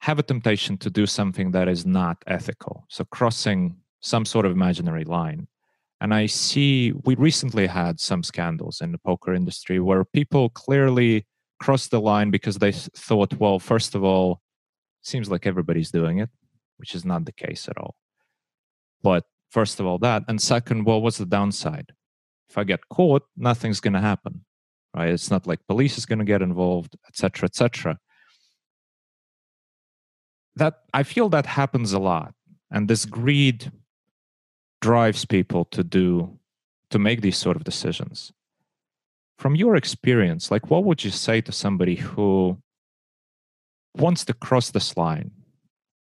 [0.00, 4.52] have a temptation to do something that is not ethical so crossing some sort of
[4.52, 5.46] imaginary line
[6.00, 11.26] and i see we recently had some scandals in the poker industry where people clearly
[11.60, 14.40] crossed the line because they thought, well, first of all,
[15.02, 16.30] seems like everybody's doing it,
[16.78, 17.94] which is not the case at all.
[19.02, 20.24] But first of all, that.
[20.26, 21.92] And second, well, what's the downside?
[22.48, 24.44] If I get caught, nothing's going to happen,
[24.96, 25.10] right?
[25.10, 27.98] It's not like police is going to get involved, etc., etc.
[30.56, 32.34] That I feel that happens a lot,
[32.70, 33.70] and this greed
[34.80, 36.38] drives people to do
[36.90, 38.32] to make these sort of decisions.
[39.38, 42.58] From your experience, like what would you say to somebody who
[43.96, 45.30] wants to cross this line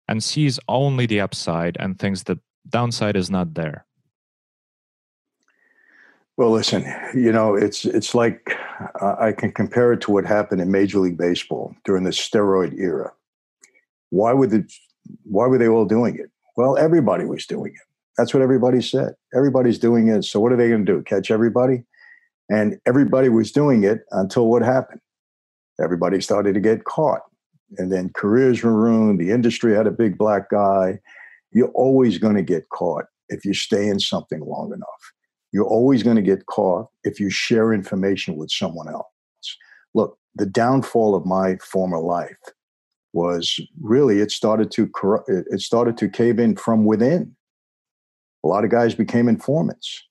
[0.09, 3.87] and sees only the upside and thinks the downside is not there?
[6.37, 8.55] Well, listen, you know, it's it's like
[9.00, 12.79] uh, I can compare it to what happened in Major League Baseball during the steroid
[12.79, 13.11] era.
[14.11, 14.68] Why would the
[15.22, 16.31] why were they all doing it?
[16.57, 17.86] Well, everybody was doing it.
[18.16, 19.14] That's what everybody said.
[19.35, 20.24] Everybody's doing it.
[20.24, 21.02] So what are they going to do?
[21.02, 21.85] Catch everybody?
[22.48, 25.00] And everybody was doing it until what happened?
[25.83, 27.22] Everybody started to get caught.
[27.79, 29.20] And then careers were ruined.
[29.20, 31.00] The industry had a big black guy.
[31.52, 35.12] You're always going to get caught if you stay in something long enough.
[35.52, 39.07] You're always going to get caught if you share information with someone else.
[39.94, 42.37] Look, the downfall of my former life
[43.12, 44.90] was really it started to
[45.26, 47.35] it started to cave in from within.
[48.46, 50.04] A lot of guys became informants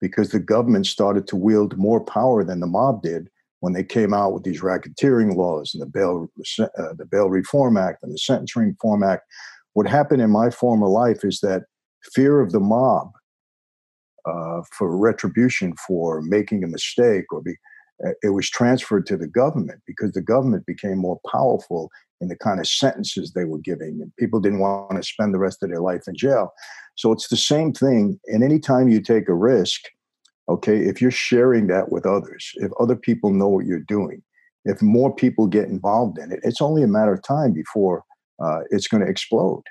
[0.00, 3.28] because the government started to wield more power than the mob did
[3.60, 6.26] when they came out with these racketeering laws and the bail
[6.58, 9.24] uh, the bail reform act and the sentencing reform act.
[9.74, 11.64] What happened in my former life is that
[12.14, 13.10] fear of the mob
[14.24, 17.56] uh, for retribution for making a mistake or be,
[18.06, 21.90] uh, it was transferred to the government because the government became more powerful
[22.22, 25.38] in the kind of sentences they were giving and people didn't want to spend the
[25.38, 26.52] rest of their life in jail
[26.94, 29.82] so it's the same thing and anytime you take a risk
[30.48, 34.22] Okay, if you're sharing that with others, if other people know what you're doing,
[34.64, 38.04] if more people get involved in it, it's only a matter of time before
[38.42, 39.62] uh, it's going to explode.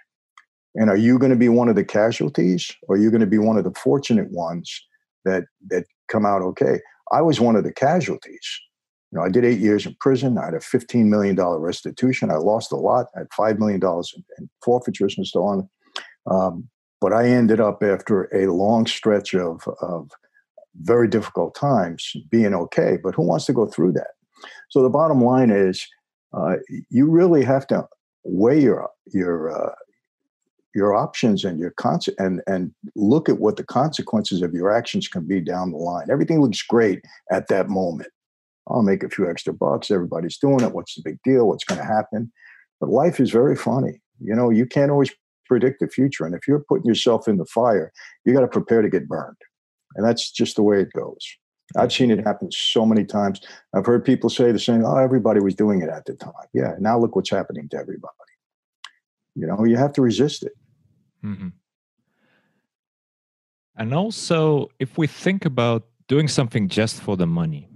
[0.75, 3.27] And are you going to be one of the casualties, or are you going to
[3.27, 4.73] be one of the fortunate ones
[5.25, 6.79] that that come out okay?
[7.11, 8.61] I was one of the casualties.
[9.12, 10.38] You know, I did eight years in prison.
[10.38, 12.32] I had a fifteen million dollar restitution.
[12.32, 13.08] I lost a lot.
[13.15, 15.69] I had five million dollars in, in forfeitures and so on.
[16.30, 16.69] Um,
[17.02, 20.12] but I ended up after a long stretch of of
[20.82, 22.97] very difficult times being okay.
[23.04, 24.12] But who wants to go through that?
[24.69, 25.86] So the bottom line is,
[26.34, 26.56] uh,
[26.89, 27.88] you really have to
[28.24, 29.76] weigh your your uh,
[30.74, 35.08] your options and your con- and and look at what the consequences of your actions
[35.10, 36.08] can be down the line.
[36.10, 38.10] Everything looks great at that moment.
[38.67, 39.91] I'll make a few extra bucks.
[39.91, 40.74] Everybody's doing it.
[40.74, 41.47] What's the big deal?
[41.47, 42.32] What's going to happen?
[42.80, 44.02] But life is very funny.
[44.19, 45.12] You know, you can't always
[45.47, 46.26] predict the future.
[46.26, 47.91] And if you're putting yourself in the fire,
[48.26, 49.38] you got to prepare to get burned.
[49.95, 51.19] And that's just the way it goes.
[51.78, 53.41] I've seen it happen so many times.
[53.74, 56.32] I've heard people say the same, oh, everybody was doing it at the time.
[56.54, 58.13] Yeah, now look what's happening to everybody.
[59.36, 60.52] You know, you have to resist it.
[61.24, 61.50] Mm-hmm.
[63.78, 67.69] And also, if we think about doing something just for the money,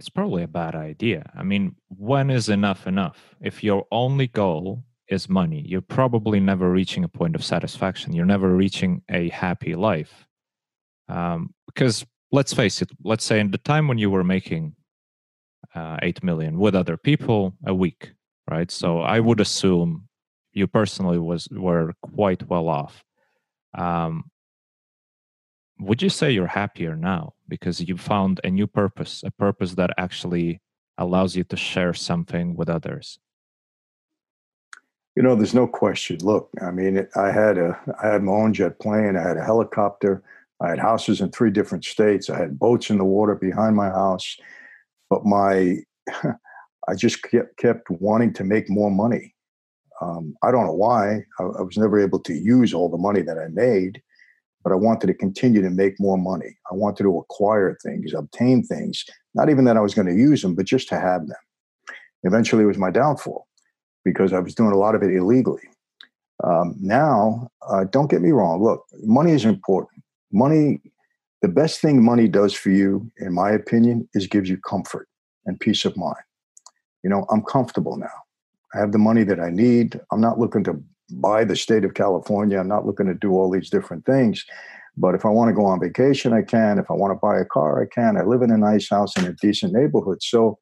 [0.00, 1.30] it's probably a bad idea.
[1.36, 3.34] I mean, when is enough enough?
[3.42, 8.14] If your only goal is money, you're probably never reaching a point of satisfaction.
[8.14, 10.26] You're never reaching a happy life.
[11.10, 14.74] Um, because let's face it, let's say in the time when you were making
[15.74, 18.14] uh, 8 million with other people a week,
[18.50, 18.70] right?
[18.70, 20.08] So I would assume
[20.54, 23.04] you personally was were quite well off.
[23.76, 24.30] Um,
[25.80, 29.90] would you say you're happier now because you found a new purpose, a purpose that
[29.96, 30.60] actually
[30.98, 33.18] allows you to share something with others?
[35.16, 36.18] You know, there's no question.
[36.22, 39.16] Look, I mean, I had a, I had my own jet plane.
[39.16, 40.22] I had a helicopter.
[40.60, 42.30] I had houses in three different states.
[42.30, 44.36] I had boats in the water behind my house,
[45.08, 45.78] but my
[46.88, 49.34] I just kept, kept wanting to make more money.
[50.00, 51.24] Um, I don't know why.
[51.38, 54.02] I, I, was never able to use all the money that I made,
[54.62, 56.56] but I wanted to continue to make more money.
[56.70, 59.04] I wanted to acquire things, obtain things.
[59.34, 61.36] Not even that I was going to use them, but just to have them.
[62.24, 63.46] Eventually, it was my downfall
[64.04, 65.62] because I was doing a lot of it illegally.
[66.44, 68.62] Um, now, uh, don't get me wrong.
[68.62, 70.00] Look, money is important
[70.32, 70.80] money
[71.42, 75.08] the best thing money does for you in my opinion is gives you comfort
[75.46, 76.16] and peace of mind
[77.02, 78.06] you know i'm comfortable now
[78.74, 80.80] i have the money that i need i'm not looking to
[81.10, 84.44] buy the state of california i'm not looking to do all these different things
[84.96, 87.38] but if i want to go on vacation i can if i want to buy
[87.38, 90.58] a car i can i live in a nice house in a decent neighborhood so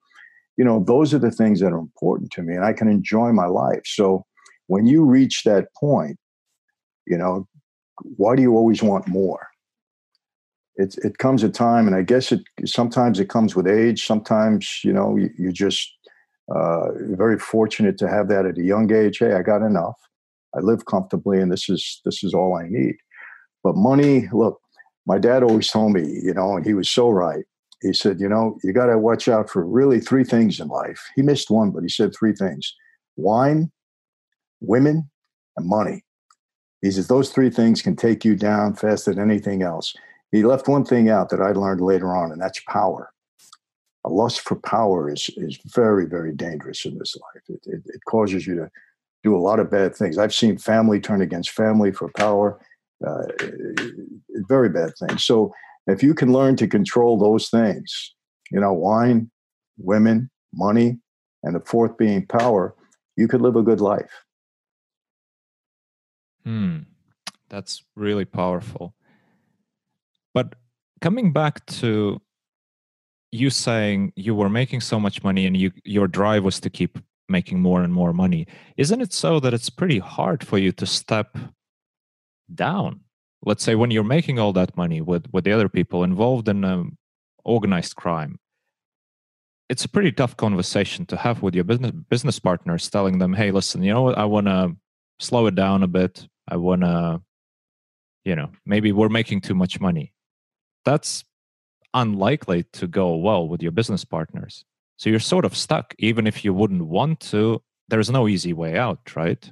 [0.56, 3.32] you know those are the things that are important to me and i can enjoy
[3.32, 4.24] my life so
[4.66, 6.18] when you reach that point
[7.06, 7.46] you know
[8.16, 9.48] why do you always want more
[10.78, 14.06] it it comes a time, and I guess it sometimes it comes with age.
[14.06, 15.92] Sometimes you know you, you just
[16.54, 19.18] uh, very fortunate to have that at a young age.
[19.18, 19.98] Hey, I got enough.
[20.56, 22.96] I live comfortably, and this is this is all I need.
[23.62, 24.60] But money, look,
[25.06, 27.44] my dad always told me, you know, and he was so right.
[27.82, 31.00] He said, you know, you got to watch out for really three things in life.
[31.14, 32.74] He missed one, but he said three things:
[33.16, 33.70] wine,
[34.60, 35.10] women,
[35.56, 36.04] and money.
[36.82, 39.94] He says those three things can take you down faster than anything else.
[40.30, 43.10] He left one thing out that I learned later on, and that's power.
[44.04, 47.42] A lust for power is is very, very dangerous in this life.
[47.48, 48.70] It, it, it causes you to
[49.28, 50.16] do a lot of bad things.
[50.16, 52.58] I've seen family turn against family for power.
[53.06, 53.26] Uh,
[54.48, 55.24] very bad things.
[55.24, 55.52] So
[55.86, 58.14] if you can learn to control those things,
[58.50, 59.30] you know, wine,
[59.76, 60.98] women, money,
[61.42, 62.74] and the fourth being power,
[63.16, 64.24] you could live a good life.
[66.44, 66.78] Hmm,
[67.48, 68.94] that's really powerful.
[70.32, 70.54] But
[71.00, 72.20] coming back to
[73.30, 76.98] you saying you were making so much money and you your drive was to keep
[77.28, 80.86] making more and more money, isn't it so that it's pretty hard for you to
[80.86, 81.36] step
[82.54, 83.00] down?
[83.44, 86.64] Let's say when you're making all that money with with the other people involved in
[86.64, 86.98] um,
[87.44, 88.38] organized crime,
[89.68, 93.50] it's a pretty tough conversation to have with your business business partners, telling them, "Hey,
[93.52, 94.18] listen, you know what?
[94.18, 94.76] I want to
[95.20, 96.26] slow it down a bit.
[96.48, 97.22] I want to,
[98.24, 100.12] you know, maybe we're making too much money."
[100.84, 101.24] That's
[101.94, 104.64] unlikely to go well with your business partners.
[104.98, 107.62] So you're sort of stuck, even if you wouldn't want to.
[107.88, 109.50] There's no easy way out, right?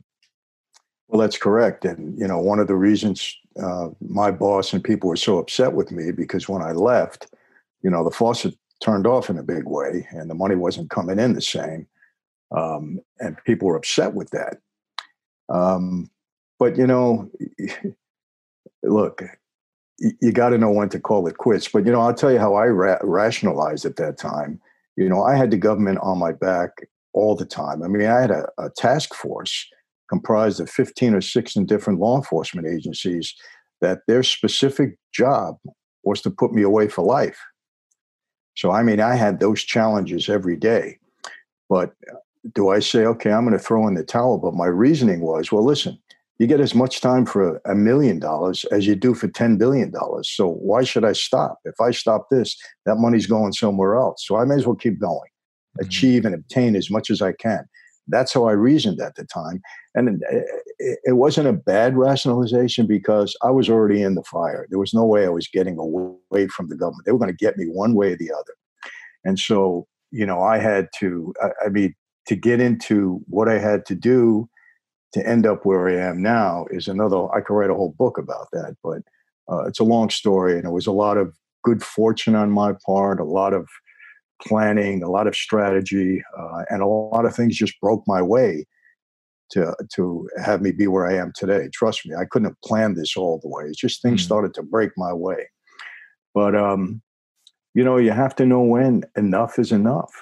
[1.08, 1.84] Well, that's correct.
[1.84, 5.72] And, you know, one of the reasons uh, my boss and people were so upset
[5.72, 7.28] with me because when I left,
[7.82, 11.20] you know, the faucet turned off in a big way and the money wasn't coming
[11.20, 11.86] in the same.
[12.50, 14.58] Um, and people were upset with that.
[15.48, 16.10] Um,
[16.58, 17.30] but, you know,
[18.82, 19.22] look,
[19.98, 21.68] you got to know when to call it quits.
[21.68, 24.60] But, you know, I'll tell you how I ra- rationalized at that time.
[24.96, 26.70] You know, I had the government on my back
[27.12, 27.82] all the time.
[27.82, 29.66] I mean, I had a, a task force
[30.08, 33.34] comprised of 15 or 16 different law enforcement agencies
[33.80, 35.56] that their specific job
[36.04, 37.38] was to put me away for life.
[38.56, 40.98] So, I mean, I had those challenges every day.
[41.68, 42.16] But uh,
[42.54, 44.38] do I say, okay, I'm going to throw in the towel?
[44.38, 45.98] But my reasoning was, well, listen,
[46.38, 49.92] you get as much time for a million dollars as you do for $10 billion.
[50.22, 51.58] So why should I stop?
[51.64, 54.26] If I stop this, that money's going somewhere else.
[54.26, 55.86] So I may as well keep going, mm-hmm.
[55.86, 57.64] achieve and obtain as much as I can.
[58.08, 59.60] That's how I reasoned at the time.
[59.94, 60.22] And
[60.78, 64.66] it wasn't a bad rationalization because I was already in the fire.
[64.70, 67.04] There was no way I was getting away from the government.
[67.04, 68.54] They were going to get me one way or the other.
[69.24, 71.34] And so, you know, I had to,
[71.64, 71.96] I mean,
[72.28, 74.48] to get into what I had to do
[75.12, 78.18] to end up where I am now is another, I could write a whole book
[78.18, 79.02] about that, but
[79.50, 80.56] uh, it's a long story.
[80.56, 83.68] And it was a lot of good fortune on my part, a lot of
[84.42, 88.66] planning, a lot of strategy, uh, and a lot of things just broke my way
[89.50, 91.68] to to have me be where I am today.
[91.72, 93.64] Trust me, I couldn't have planned this all the way.
[93.64, 95.48] It's just things mm started to break my way.
[96.34, 97.00] But um,
[97.74, 100.12] you know, you have to know when enough is enough,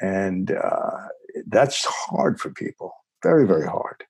[0.00, 1.08] and uh,
[1.46, 2.92] that's hard for people.
[3.22, 4.04] Very, very hard.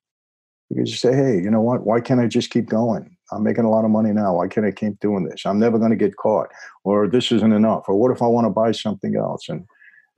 [0.70, 1.84] Because you say, hey, you know what?
[1.84, 3.16] Why can't I just keep going?
[3.32, 4.34] I'm making a lot of money now.
[4.34, 5.42] Why can't I keep doing this?
[5.44, 6.48] I'm never going to get caught.
[6.84, 7.84] Or this isn't enough.
[7.88, 9.48] Or what if I want to buy something else?
[9.48, 9.62] And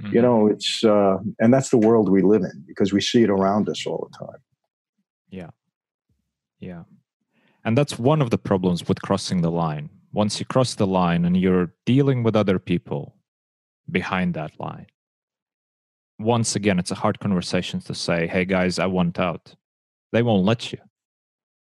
[0.03, 0.15] mm-hmm.
[0.15, 3.31] you know, it's uh, and that's the world we live in because we see it
[3.31, 4.41] around us all the time.
[5.31, 5.51] Yeah,
[6.59, 6.85] yeah,
[7.65, 9.89] and that's one of the problems with crossing the line.
[10.13, 13.17] Once you cross the line and you're dealing with other people
[13.91, 14.87] behind that line,
[16.19, 19.55] once again, it's a hard conversation to say, "Hey guys, I want out."
[20.13, 20.79] They won't let you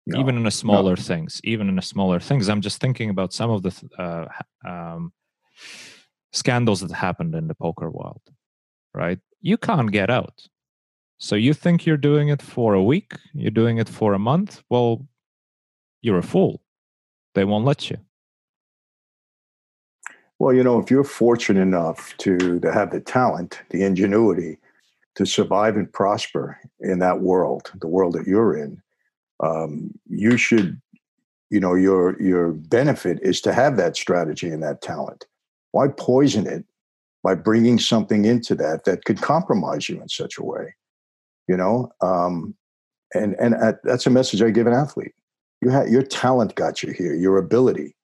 [0.05, 1.01] no, even in the smaller no.
[1.01, 2.49] things even in the smaller things.
[2.49, 4.25] I'm just thinking about some of the uh,
[4.69, 5.13] um,
[6.33, 8.21] scandals that happened in the poker world
[8.93, 9.19] right?
[9.41, 10.47] You can't get out.
[11.17, 14.61] So you think you're doing it for a week you're doing it for a month
[14.69, 15.07] well
[16.01, 16.61] you're a fool.
[17.33, 17.97] They won't let you.
[20.39, 24.57] Well you know if you're fortunate enough to to have the talent the ingenuity
[25.15, 28.81] to survive and prosper in that world the world that you're in
[29.41, 30.81] um, you should
[31.49, 35.25] you know your your benefit is to have that strategy and that talent.
[35.71, 36.65] Why poison it
[37.23, 40.75] by bringing something into that that could compromise you in such a way
[41.47, 41.91] you know?
[42.01, 42.55] Um,
[43.13, 45.13] and and at, that's a message i give an athlete.
[45.61, 47.95] You have your talent got you here your ability.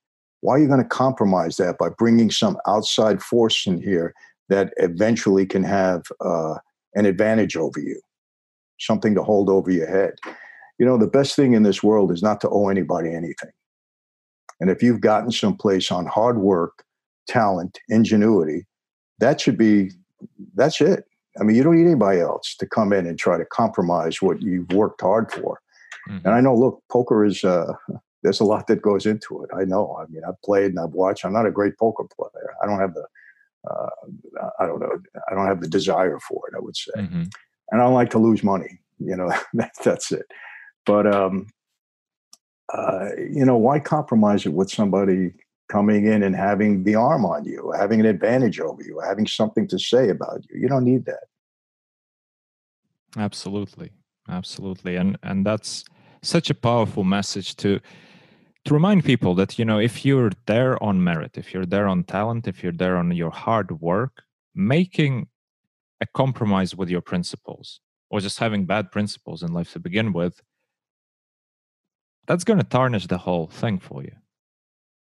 [0.41, 4.13] Why are you going to compromise that by bringing some outside force in here
[4.47, 6.55] that eventually can have uh,
[6.95, 7.99] an advantage over you
[8.79, 10.13] something to hold over your head
[10.79, 13.51] you know, the best thing in this world is not to owe anybody anything.
[14.61, 16.83] And if you've gotten someplace on hard work,
[17.27, 18.65] talent, ingenuity,
[19.19, 19.91] that should be
[20.55, 21.03] that's it.
[21.39, 24.41] I mean, you don't need anybody else to come in and try to compromise what
[24.41, 25.61] you've worked hard for.
[26.09, 26.25] Mm-hmm.
[26.25, 27.73] And I know, look, poker is uh,
[28.23, 29.49] there's a lot that goes into it.
[29.55, 29.97] I know.
[30.01, 31.25] I mean, I've played and I've watched.
[31.25, 32.55] I'm not a great poker player.
[32.63, 33.05] I don't have the
[33.69, 33.89] uh,
[34.59, 34.99] I don't know.
[35.29, 36.55] I don't have the desire for it.
[36.55, 37.23] I would say, mm-hmm.
[37.71, 38.79] and I don't like to lose money.
[38.99, 40.25] You know, that, that's it.
[40.85, 41.47] But um,
[42.73, 45.33] uh, you know, why compromise it with somebody
[45.69, 49.67] coming in and having the arm on you, having an advantage over you, having something
[49.67, 50.61] to say about you?
[50.61, 51.23] You don't need that.
[53.17, 53.91] Absolutely,
[54.29, 55.83] absolutely, and and that's
[56.21, 57.79] such a powerful message to
[58.65, 62.03] to remind people that you know if you're there on merit if you're there on
[62.03, 65.27] talent if you're there on your hard work making
[66.01, 70.41] a compromise with your principles or just having bad principles in life to begin with
[72.29, 74.11] that's going to tarnish the whole thing for you.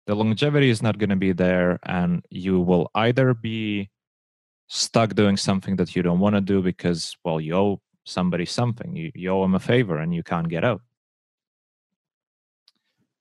[0.06, 3.90] The longevity is not going to be there and you will either be
[4.68, 8.96] stuck doing something that you don't want to do because well you owe somebody something.
[8.96, 10.82] You, you owe them a favor and you can't get out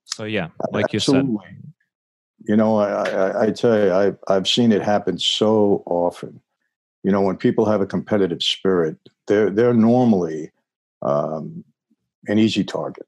[0.07, 1.31] so yeah, like Absolutely.
[1.31, 1.73] you said.
[2.47, 6.39] You know, I, I, I tell you, I've, I've seen it happen so often.
[7.03, 8.97] You know, when people have a competitive spirit,
[9.27, 10.51] they're they're normally
[11.01, 11.63] um,
[12.27, 13.05] an easy target,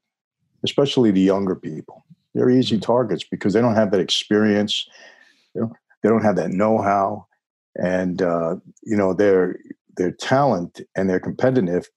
[0.62, 2.04] especially the younger people.
[2.34, 2.82] They're easy mm-hmm.
[2.82, 4.86] targets because they don't have that experience.
[5.54, 5.72] You know,
[6.02, 7.26] they don't have that know-how,
[7.76, 9.58] and uh, you know their
[9.96, 11.88] their talent and their competitive,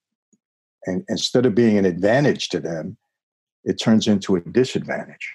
[0.85, 2.97] and instead of being an advantage to them,
[3.63, 5.33] it turns into a disadvantage.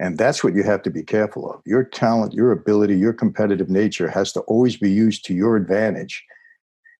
[0.00, 1.60] And that's what you have to be careful of.
[1.66, 6.24] Your talent, your ability, your competitive nature has to always be used to your advantage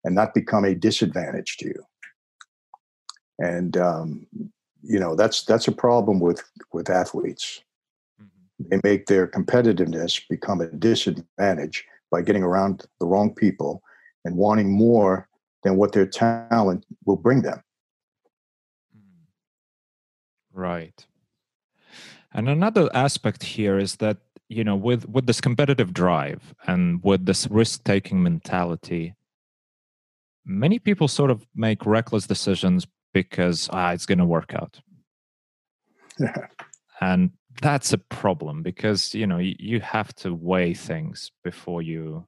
[0.05, 1.84] and not become a disadvantage to you.
[3.39, 4.26] And um,
[4.82, 7.62] you know that's that's a problem with with athletes.
[8.20, 8.68] Mm-hmm.
[8.70, 13.82] They make their competitiveness become a disadvantage by getting around the wrong people
[14.24, 15.28] and wanting more
[15.62, 17.62] than what their talent will bring them.
[20.59, 21.06] Right.
[22.34, 27.26] And another aspect here is that you know with with this competitive drive and with
[27.26, 29.14] this risk taking mentality
[30.44, 34.80] many people sort of make reckless decisions because ah, it's going to work out
[36.18, 36.46] yeah.
[37.02, 37.30] and
[37.61, 42.24] that's a problem because you know you, have to weigh things before you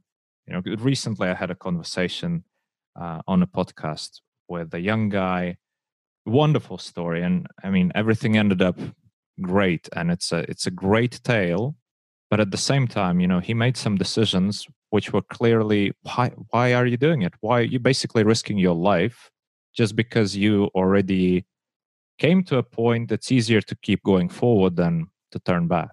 [0.47, 2.45] you know recently i had a conversation
[3.01, 5.57] uh, on a podcast with a young guy
[6.31, 8.79] wonderful story and i mean everything ended up
[9.41, 11.75] great and it's a it's a great tale
[12.31, 16.31] but at the same time you know he made some decisions which were clearly why
[16.51, 17.33] why are you doing it?
[17.41, 19.31] Why are you basically risking your life
[19.75, 21.47] just because you already
[22.19, 25.93] came to a point that's easier to keep going forward than to turn back.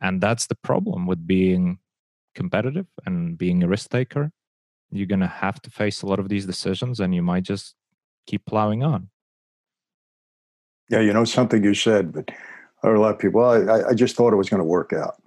[0.00, 1.78] And that's the problem with being
[2.34, 4.30] competitive and being a risk taker.
[4.92, 7.74] You're going to have to face a lot of these decisions and you might just
[8.26, 9.08] keep plowing on.
[10.88, 12.30] Yeah, you know something you said, but
[12.82, 13.40] I heard a lot of people.
[13.40, 15.22] Well, I, I just thought it was going to work out,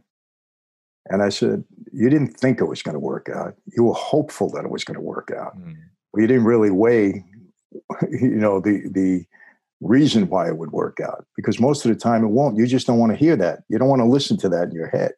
[1.09, 1.63] and I said,
[1.93, 3.55] you didn't think it was going to work out.
[3.75, 5.75] You were hopeful that it was going to work out, mm.
[6.11, 7.23] but you didn't really weigh,
[8.11, 9.25] you know, the the
[9.79, 11.25] reason why it would work out.
[11.35, 12.57] Because most of the time it won't.
[12.57, 13.59] You just don't want to hear that.
[13.69, 15.11] You don't want to listen to that in your head,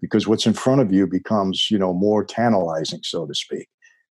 [0.00, 3.68] because what's in front of you becomes, you know, more tantalizing, so to speak.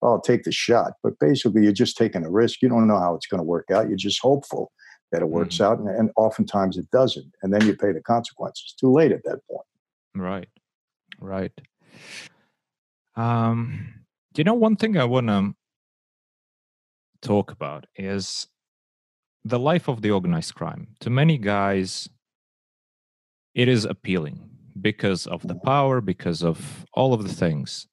[0.03, 0.93] I'll take the shot.
[1.03, 2.61] But basically, you're just taking a risk.
[2.61, 3.87] You don't know how it's going to work out.
[3.87, 4.71] You're just hopeful
[5.11, 5.65] that it works mm-hmm.
[5.65, 5.79] out.
[5.79, 7.31] And, and oftentimes it doesn't.
[7.41, 8.73] And then you pay the consequences.
[8.79, 9.65] Too late at that point.
[10.15, 10.49] Right.
[11.19, 11.51] Right.
[13.15, 13.93] Um,
[14.35, 15.53] you know, one thing I want to
[17.21, 18.47] talk about is
[19.43, 20.95] the life of the organized crime.
[21.01, 22.09] To many guys,
[23.53, 24.49] it is appealing
[24.79, 27.87] because of the power, because of all of the things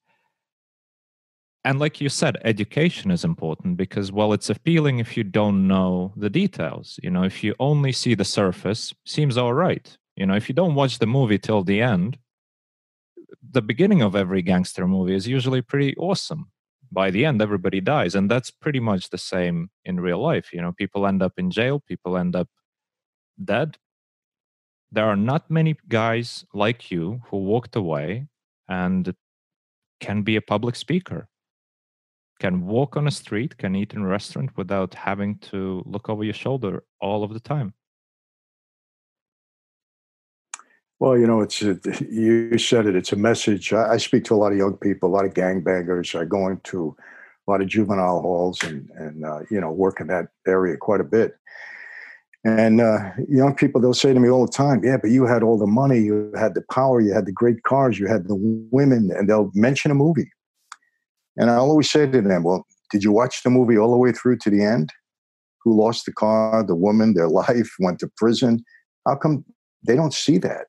[1.65, 6.13] and like you said education is important because well it's appealing if you don't know
[6.17, 6.99] the details.
[7.03, 9.97] You know if you only see the surface seems all right.
[10.17, 12.19] You know if you don't watch the movie till the end
[13.51, 16.51] the beginning of every gangster movie is usually pretty awesome.
[16.91, 20.53] By the end everybody dies and that's pretty much the same in real life.
[20.53, 22.49] You know people end up in jail people end up
[23.43, 23.79] dead.
[24.91, 28.29] There are not many guys like you who walked away
[28.69, 29.15] and
[30.01, 31.29] can be a public speaker
[32.39, 36.25] can walk on a street, can eat in a restaurant without having to look over
[36.25, 37.75] your shoulder all of the time.
[41.01, 41.79] Well, you know, it's a,
[42.11, 42.97] you said it.
[42.97, 43.73] It's a message.
[43.73, 46.19] I, I, speak to a lot of young people, a lot of gangbangers.
[46.19, 46.97] I go into
[47.47, 51.01] a lot of juvenile halls and and uh, you know work in that area quite
[51.01, 51.37] a bit.
[52.45, 55.43] And uh, young people, they'll say to me all the time, Yeah, but you had
[55.43, 58.37] all the money, you had the power, you had the great cars, you had the
[58.71, 60.31] women, and they'll mention a movie.
[61.39, 64.13] And I'll always say to them, Well, did you watch the movie all the way
[64.13, 64.93] through to the end?
[65.65, 68.65] Who lost the car, the woman, their life, went to prison?
[69.07, 69.45] How come
[69.87, 70.67] they don't see that?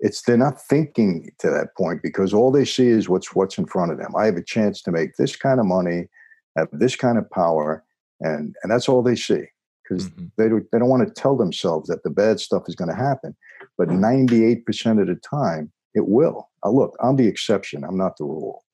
[0.00, 3.66] It's they're not thinking to that point because all they see is what's what's in
[3.66, 4.14] front of them.
[4.16, 6.08] I have a chance to make this kind of money,
[6.56, 7.84] have this kind of power,
[8.20, 9.46] and and that's all they see
[9.88, 10.26] because mm-hmm.
[10.36, 12.96] they don't, they don't want to tell themselves that the bad stuff is going to
[12.96, 13.34] happen.
[13.76, 16.48] But 98% of the time, it will.
[16.64, 17.84] Now, look, I'm the exception.
[17.84, 18.64] I'm not the rule.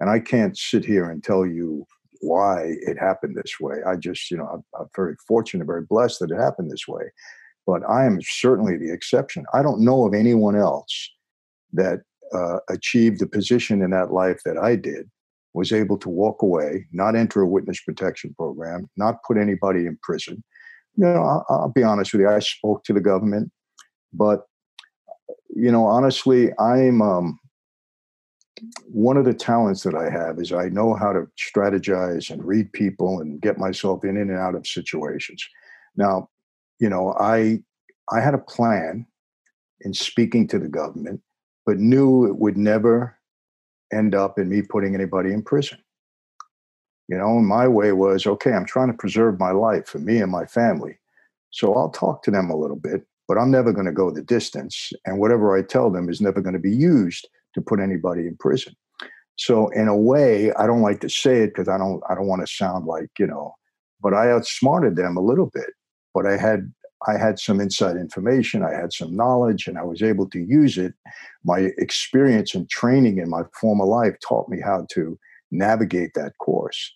[0.00, 1.86] And I can't sit here and tell you
[2.20, 3.76] why it happened this way.
[3.86, 7.04] I just, you know, I'm, I'm very fortunate, very blessed that it happened this way.
[7.66, 9.44] But I am certainly the exception.
[9.52, 11.10] I don't know of anyone else
[11.72, 12.00] that
[12.32, 15.10] uh, achieved the position in that life that I did
[15.54, 19.98] was able to walk away, not enter a witness protection program, not put anybody in
[20.02, 20.42] prison,
[20.96, 22.28] you know, I'll, I'll be honest with you.
[22.28, 23.50] I spoke to the government,
[24.12, 24.46] but
[25.54, 27.38] you know, honestly, I'm um,
[28.86, 32.72] one of the talents that I have is I know how to strategize and read
[32.72, 35.46] people and get myself in and out of situations.
[35.96, 36.28] Now,
[36.78, 37.62] you know, I
[38.12, 39.06] I had a plan
[39.80, 41.20] in speaking to the government,
[41.66, 43.18] but knew it would never
[43.92, 45.78] end up in me putting anybody in prison.
[47.08, 50.32] You know, my way was okay, I'm trying to preserve my life for me and
[50.32, 50.98] my family.
[51.50, 54.22] So I'll talk to them a little bit, but I'm never going to go the
[54.22, 54.92] distance.
[55.04, 58.36] And whatever I tell them is never going to be used to put anybody in
[58.36, 58.76] prison.
[59.36, 62.28] So in a way, I don't like to say it because I don't I don't
[62.28, 63.54] want to sound like, you know,
[64.00, 65.70] but I outsmarted them a little bit.
[66.14, 66.72] But I had
[67.06, 70.78] I had some inside information, I had some knowledge, and I was able to use
[70.78, 70.94] it.
[71.44, 75.18] My experience and training in my former life taught me how to
[75.50, 76.92] navigate that course.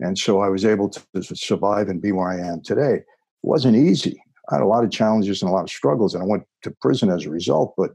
[0.00, 2.94] And so I was able to survive and be where I am today.
[2.94, 3.06] It
[3.42, 4.20] wasn't easy.
[4.50, 6.70] I had a lot of challenges and a lot of struggles, and I went to
[6.80, 7.74] prison as a result.
[7.76, 7.90] But,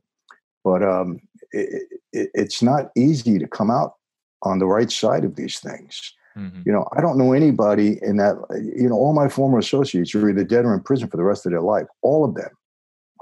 [0.63, 1.19] but um,
[1.51, 1.83] it,
[2.13, 3.93] it, it's not easy to come out
[4.43, 6.13] on the right side of these things.
[6.37, 6.61] Mm-hmm.
[6.65, 8.35] You know, I don't know anybody in that.
[8.75, 11.45] You know, all my former associates are either dead or in prison for the rest
[11.45, 11.87] of their life.
[12.01, 12.49] All of them.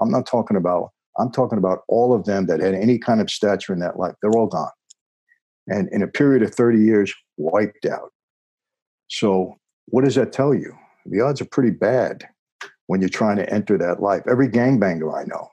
[0.00, 0.90] I'm not talking about.
[1.18, 4.14] I'm talking about all of them that had any kind of stature in that life.
[4.20, 4.68] They're all gone
[5.68, 8.12] and in a period of 30 years, wiped out.
[9.08, 9.54] So,
[9.86, 10.76] what does that tell you?
[11.06, 12.24] The odds are pretty bad
[12.86, 14.22] when you're trying to enter that life.
[14.30, 15.48] Every gangbanger I know,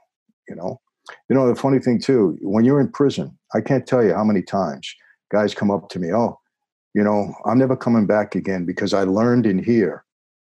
[0.48, 0.80] you know.
[1.30, 4.24] You know, the funny thing too, when you're in prison, I can't tell you how
[4.24, 4.93] many times
[5.32, 6.39] guys come up to me, oh,
[6.93, 10.06] you know, I'm never coming back again because I learned in here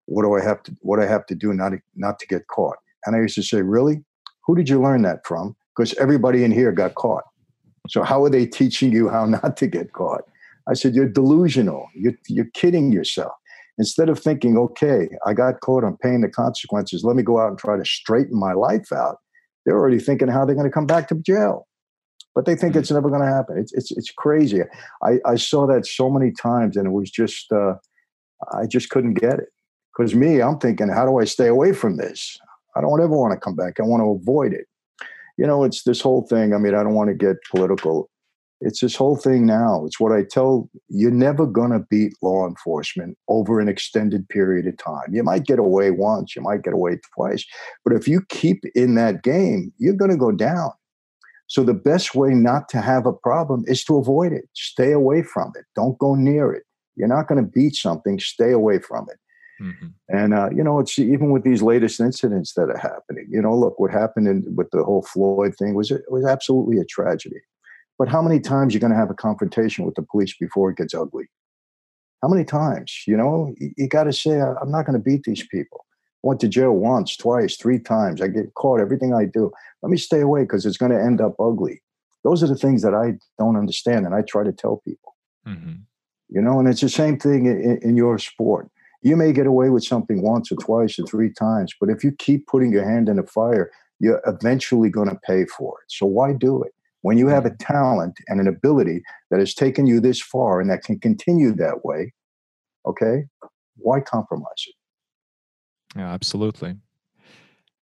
[0.05, 2.47] what do I have to what I have to do not to, not to get
[2.47, 2.75] caught.
[3.05, 4.03] And I used to say, really?
[4.45, 5.55] Who did you learn that from?
[5.75, 7.23] Because everybody in here got caught.
[7.89, 10.23] So how are they teaching you how not to get caught?
[10.69, 11.87] I said, you're delusional.
[11.93, 13.33] You're, you're kidding yourself.
[13.77, 17.49] Instead of thinking, okay, I got caught, I'm paying the consequences, let me go out
[17.49, 19.17] and try to straighten my life out,
[19.65, 21.67] they're already thinking how they're going to come back to jail.
[22.35, 23.57] But they think it's never going to happen.
[23.57, 24.61] It's, it's, it's crazy.
[25.03, 27.75] I, I saw that so many times and it was just, uh,
[28.51, 29.49] I just couldn't get it.
[29.95, 32.37] Because me, I'm thinking, how do I stay away from this?
[32.75, 33.79] I don't ever want to come back.
[33.79, 34.65] I want to avoid it
[35.37, 36.53] you know, it's this whole thing.
[36.53, 38.09] I mean, I don't want to get political.
[38.63, 39.85] It's this whole thing now.
[39.85, 44.67] It's what I tell you're never going to beat law enforcement over an extended period
[44.67, 45.13] of time.
[45.13, 47.45] You might get away once, you might get away twice,
[47.83, 50.71] but if you keep in that game, you're going to go down.
[51.47, 54.45] So the best way not to have a problem is to avoid it.
[54.53, 55.65] Stay away from it.
[55.75, 56.63] Don't go near it.
[56.95, 59.17] You're not going to beat something, stay away from it.
[59.61, 59.87] Mm-hmm.
[60.09, 63.27] And uh, you know, it's even with these latest incidents that are happening.
[63.29, 66.79] You know, look what happened in, with the whole Floyd thing was it was absolutely
[66.79, 67.41] a tragedy.
[67.97, 70.77] But how many times you're going to have a confrontation with the police before it
[70.77, 71.25] gets ugly?
[72.21, 73.03] How many times?
[73.05, 75.85] You know, you, you got to say, I'm not going to beat these people.
[76.23, 78.21] I went to jail once, twice, three times.
[78.21, 78.79] I get caught.
[78.79, 81.81] Everything I do, let me stay away because it's going to end up ugly.
[82.23, 85.15] Those are the things that I don't understand, and I try to tell people.
[85.45, 85.73] Mm-hmm.
[86.29, 88.69] You know, and it's the same thing in, in your sport
[89.03, 92.11] you may get away with something once or twice or three times, but if you
[92.13, 93.69] keep putting your hand in the fire,
[93.99, 95.91] you're eventually going to pay for it.
[95.91, 96.73] So why do it?
[97.03, 100.69] When you have a talent and an ability that has taken you this far and
[100.69, 102.13] that can continue that way,
[102.85, 103.25] okay,
[103.77, 104.75] why compromise it?
[105.95, 106.75] Yeah, absolutely.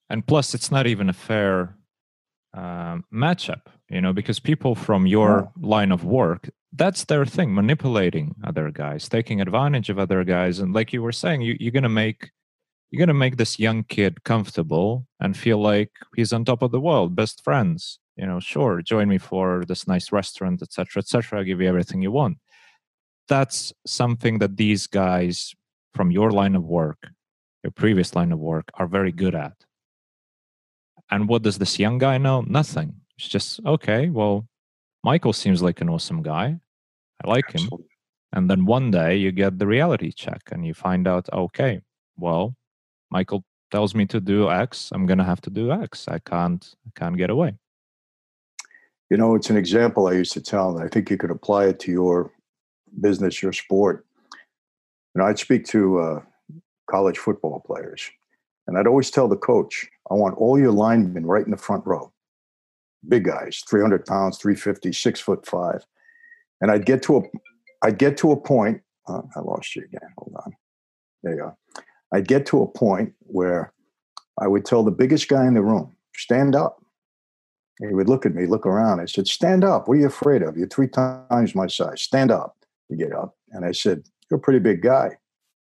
[0.10, 1.76] And plus, it's not even a fair
[2.54, 5.68] um, matchup, you know, because people from your yeah.
[5.68, 10.74] line of work, that's their thing manipulating other guys taking advantage of other guys and
[10.74, 12.30] like you were saying you, you're gonna make
[12.92, 16.80] you're gonna make this young kid comfortable and feel like he's on top of the
[16.80, 21.46] world best friends you know sure join me for this nice restaurant etc etc i'll
[21.46, 22.38] give you everything you want
[23.28, 25.54] that's something that these guys
[25.94, 27.00] from your line of work
[27.64, 29.54] your previous line of work are very good at.
[31.12, 32.42] And what does this young guy know?
[32.42, 33.02] Nothing.
[33.18, 34.48] It's just, okay, well,
[35.04, 36.60] Michael seems like an awesome guy.
[37.24, 37.80] I like Absolutely.
[37.80, 37.86] him.
[38.32, 41.82] And then one day you get the reality check and you find out, okay,
[42.16, 42.56] well,
[43.10, 46.08] Michael tells me to do X, I'm gonna have to do X.
[46.08, 47.56] I can't I can't get away.
[49.10, 51.66] You know, it's an example I used to tell, and I think you could apply
[51.66, 52.32] it to your
[53.02, 54.06] business, your sport.
[55.16, 56.22] You know, I'd speak to uh,
[56.90, 58.10] college football players,
[58.68, 61.86] and I'd always tell the coach, I want all your linemen right in the front
[61.88, 62.12] row.
[63.08, 65.86] Big guys, 300 pounds, 350, six foot five.
[66.62, 67.22] And I'd get to a
[67.82, 68.82] I'd get to a point.
[69.08, 70.10] Uh, I lost you again.
[70.18, 70.54] Hold on.
[71.24, 71.58] There you are.
[72.14, 73.74] I'd get to a point where
[74.40, 76.79] I would tell the biggest guy in the room, stand up.
[77.88, 79.00] He would look at me, look around.
[79.00, 79.88] I said, stand up.
[79.88, 80.58] What are you afraid of?
[80.58, 82.02] You're three times my size.
[82.02, 82.58] Stand up.
[82.90, 83.38] You get up.
[83.52, 85.12] And I said, you're a pretty big guy,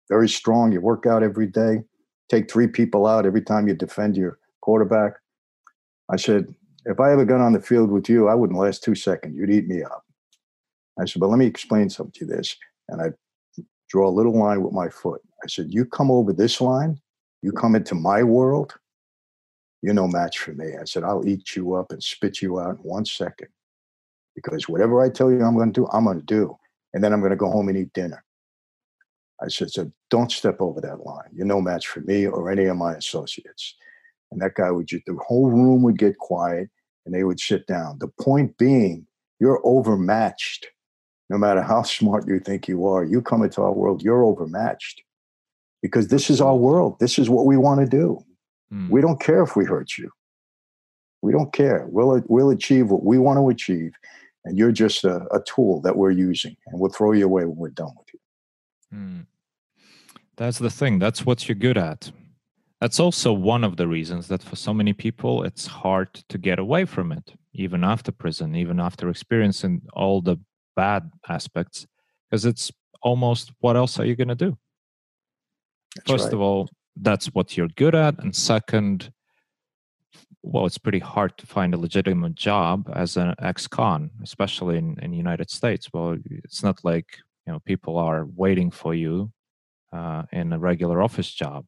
[0.10, 0.72] very strong.
[0.72, 1.84] You work out every day,
[2.30, 5.14] take three people out every time you defend your quarterback.
[6.10, 6.54] I said,
[6.86, 9.36] if I ever got on the field with you, I wouldn't last two seconds.
[9.36, 10.04] You'd eat me up.
[11.00, 12.56] I said, but let me explain something to you this.
[12.90, 15.22] And I draw a little line with my foot.
[15.44, 17.00] I said, You come over this line,
[17.42, 18.74] you come into my world,
[19.82, 20.76] you're no match for me.
[20.80, 23.48] I said, I'll eat you up and spit you out in one second.
[24.36, 26.58] Because whatever I tell you I'm going to do, I'm going to do.
[26.94, 28.24] And then I'm going to go home and eat dinner.
[29.42, 31.30] I said, So don't step over that line.
[31.34, 33.76] You're no match for me or any of my associates.
[34.32, 36.70] And that guy would just, the whole room would get quiet
[37.06, 37.98] and they would sit down.
[38.00, 39.08] The point being,
[39.40, 40.68] you're overmatched
[41.30, 45.02] no matter how smart you think you are, you come into our world, you're overmatched
[45.82, 47.00] because this is our world.
[47.00, 48.24] This is what we want to do.
[48.74, 48.90] Mm.
[48.90, 50.10] We don't care if we hurt you.
[51.22, 51.88] We don't care.
[51.90, 53.94] We'll, we'll achieve what we want to achieve.
[54.46, 57.58] And you're just a, a tool that we're using, and we'll throw you away when
[57.58, 58.20] we're done with you.
[58.98, 59.26] Mm.
[60.36, 60.98] That's the thing.
[60.98, 62.12] That's what you're good at.
[62.80, 66.58] That's also one of the reasons that for so many people, it's hard to get
[66.58, 70.38] away from it, even after prison, even after experiencing all the
[70.76, 71.86] bad aspects
[72.30, 74.58] because it's almost what else are you going to do
[75.96, 76.34] that's first right.
[76.34, 78.20] of all that's what you're good at.
[78.20, 79.12] And second
[80.44, 85.12] well it's pretty hard to find a legitimate job as an ex-con especially in in
[85.12, 85.90] the united states.
[85.94, 89.32] Well it's not like you know people are waiting for you
[89.94, 91.66] uh, in a regular office job.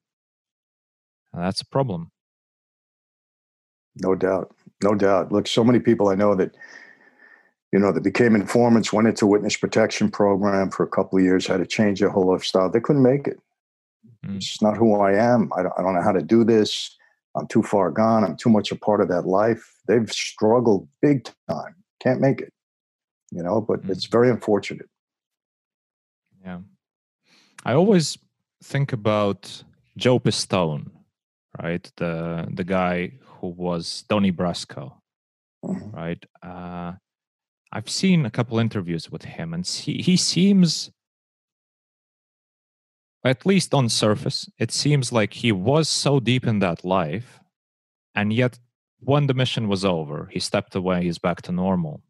[1.34, 2.12] And that's a problem.
[4.02, 4.56] No doubt.
[4.82, 5.32] No doubt.
[5.32, 6.56] Look so many people i know that
[7.74, 11.48] you know, that became informants, went into witness protection program for a couple of years,
[11.48, 12.70] had to change their whole lifestyle.
[12.70, 13.40] They couldn't make it.
[14.26, 14.38] Mm.
[14.38, 15.52] It's not who I am.
[15.58, 16.98] I don't, I don't know how to do this.
[17.36, 18.24] I'm too far gone.
[18.24, 19.64] I'm too much a part of that life.
[19.88, 21.76] They've struggled big time.
[22.00, 22.54] Can't make it,
[23.32, 23.90] you know, but mm.
[23.90, 24.90] it's very unfortunate.
[26.44, 26.60] Yeah.
[27.66, 28.18] I always
[28.64, 29.64] think about
[29.98, 30.92] Joe Pistone,
[31.62, 31.90] right?
[31.98, 34.94] The the guy who was Donnie Brasco,
[35.64, 35.92] mm-hmm.
[35.92, 36.26] right?
[36.42, 36.94] Uh,
[37.72, 40.92] I've seen a couple interviews with him, and he, he seems,
[43.24, 47.40] at least on surface, it seems like he was so deep in that life,
[48.14, 48.60] and yet
[49.00, 51.04] when the mission was over, he stepped away.
[51.04, 52.02] He's back to normal.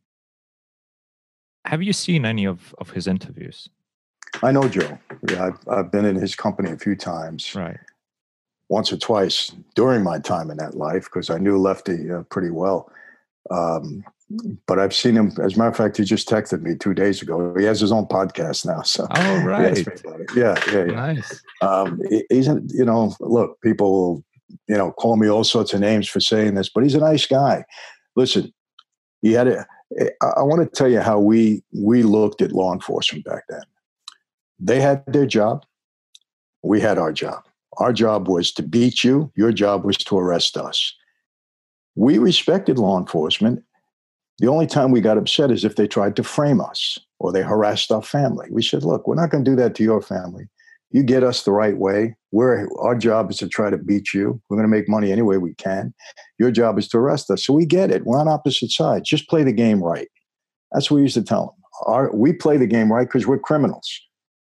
[1.65, 3.69] Have you seen any of, of his interviews?
[4.41, 4.97] I know Joe.
[5.29, 7.55] Yeah, I've, I've been in his company a few times.
[7.55, 7.79] Right.
[8.69, 12.49] Once or twice during my time in that life, because I knew Lefty uh, pretty
[12.49, 12.91] well.
[13.51, 14.03] Um,
[14.65, 15.31] but I've seen him.
[15.41, 17.53] As a matter of fact, he just texted me two days ago.
[17.57, 18.81] He has his own podcast now.
[18.81, 19.77] So, oh right,
[20.35, 20.85] yeah, yeah, yeah.
[20.85, 21.43] Nice.
[21.61, 24.23] Um, he's, you know, look, people will,
[24.67, 27.25] you know, call me all sorts of names for saying this, but he's a nice
[27.25, 27.63] guy.
[28.15, 28.53] Listen,
[29.21, 29.65] he had a.
[30.21, 33.61] I want to tell you how we we looked at law enforcement back then.
[34.59, 35.65] They had their job.
[36.63, 37.43] We had our job.
[37.77, 39.31] Our job was to beat you.
[39.35, 40.95] Your job was to arrest us.
[41.95, 43.63] We respected law enforcement
[44.39, 47.41] the only time we got upset is if they tried to frame us or they
[47.41, 48.47] harassed our family.
[48.51, 50.47] We said, look, we're not going to do that to your family.
[50.91, 52.15] You get us the right way.
[52.31, 54.39] We're, our job is to try to beat you.
[54.49, 55.93] We're going to make money any way we can.
[56.37, 57.45] Your job is to arrest us.
[57.45, 58.05] So we get it.
[58.05, 59.09] We're on opposite sides.
[59.09, 60.07] Just play the game right.
[60.71, 61.63] That's what we used to tell them.
[61.85, 63.89] Our, we play the game right because we're criminals.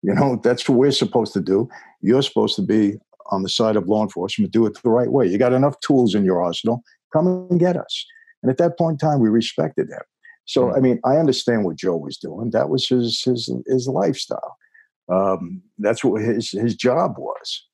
[0.02, 1.68] You know, that's what we're supposed to do.
[2.00, 2.98] You're supposed to be
[3.30, 5.26] on the side of law enforcement, do it the right way.
[5.26, 6.82] You got enough tools in your arsenal.
[7.12, 8.06] Come and get us.
[8.42, 10.02] And at that point in time, we respected him.
[10.44, 12.50] So, I mean, I understand what Joe was doing.
[12.52, 14.56] That was his his his lifestyle.
[15.10, 17.66] Um, that's what his his job was.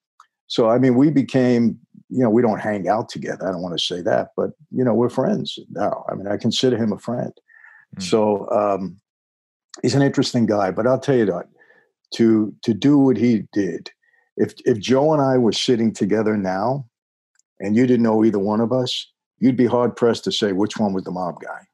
[0.49, 3.47] So, I mean, we became, you know, we don't hang out together.
[3.47, 6.05] I don't want to say that, but you know, we're friends now.
[6.11, 7.33] I mean, I consider him a friend.
[7.97, 8.03] Mm.
[8.03, 9.01] So, um,
[9.83, 10.73] he's an interesting guy.
[10.73, 11.47] But I'll tell you that
[12.15, 13.91] to to do what he did
[14.37, 16.87] if if Joe and I were sitting together now,
[17.61, 20.79] and you didn't know either one of us, you'd be hard pressed to say which
[20.79, 21.67] one was the mob guy.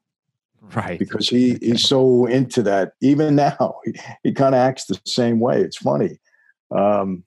[0.75, 0.99] Right.
[0.99, 3.95] Because he he's so into that even now he,
[4.25, 5.61] he kind of acts the same way.
[5.61, 6.19] It's funny.
[6.71, 7.25] Um,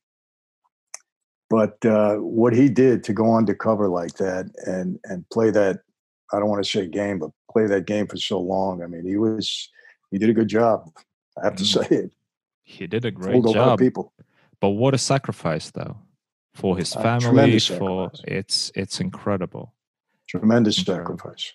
[1.50, 5.80] but uh, what he did to go undercover like that and and play that
[6.32, 9.06] i don't want to say game but play that game for so long i mean
[9.06, 9.70] he was
[10.10, 10.90] he did a good job
[11.42, 11.68] i have to Mm.
[11.90, 12.12] say it.
[12.64, 13.80] He did a great Fooled a lot of job.
[13.80, 14.14] people.
[14.62, 15.98] But what a sacrifice though
[16.56, 18.22] for his family for sacrifice.
[18.26, 19.74] it's it's incredible
[20.34, 21.54] tremendous sacrifice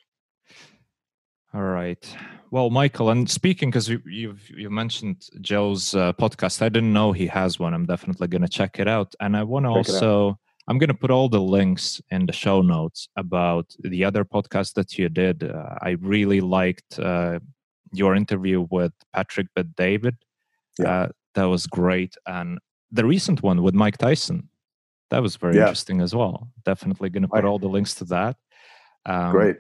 [1.55, 2.05] All right.
[2.51, 7.12] Well, Michael, and speaking because you, you've you mentioned Joe's uh, podcast, I didn't know
[7.12, 7.72] he has one.
[7.74, 10.03] I'm definitely going to check it out, and I want to Check it out.
[10.09, 10.39] also.
[10.68, 14.74] I'm going to put all the links in the show notes about the other podcast
[14.74, 15.43] that you did.
[15.43, 17.39] Uh, I really liked uh,
[17.95, 20.16] your interview with Patrick Bet David.
[20.79, 20.91] Yeah.
[20.91, 22.59] Uh, that was great, and
[22.93, 24.49] the recent one with Mike Tyson.
[25.11, 25.62] That was very Yeah.
[25.62, 26.49] interesting as well.
[26.66, 28.37] Definitely going to put all the links to that.
[29.09, 29.57] Um, great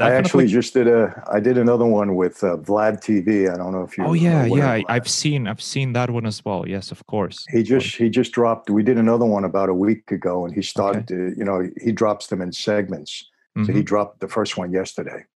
[0.00, 3.52] I actually just did a I did another one with uh, Vlad TV.
[3.52, 4.04] I don't know if you.
[4.06, 4.70] Oh yeah, yeah.
[4.70, 6.66] I, I've seen I've seen that one as well.
[6.66, 7.44] Yes, of course.
[7.50, 8.70] He just he just dropped.
[8.70, 11.92] We did another one about a week ago, and he started to you know he
[11.92, 13.28] drops them in segments.
[13.66, 13.84] So he Mhm.
[13.84, 15.26] dropped the first one yesterday.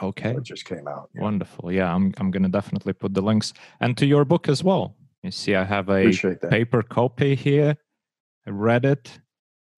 [0.00, 1.10] Okay, It just came out.
[1.12, 1.22] Yeah.
[1.22, 1.72] wonderful.
[1.72, 4.94] Yeah, I'm I'm gonna definitely put the links and to your book as well.
[5.24, 6.12] You see, I have a
[6.50, 7.76] paper copy here.
[8.46, 9.18] I read it.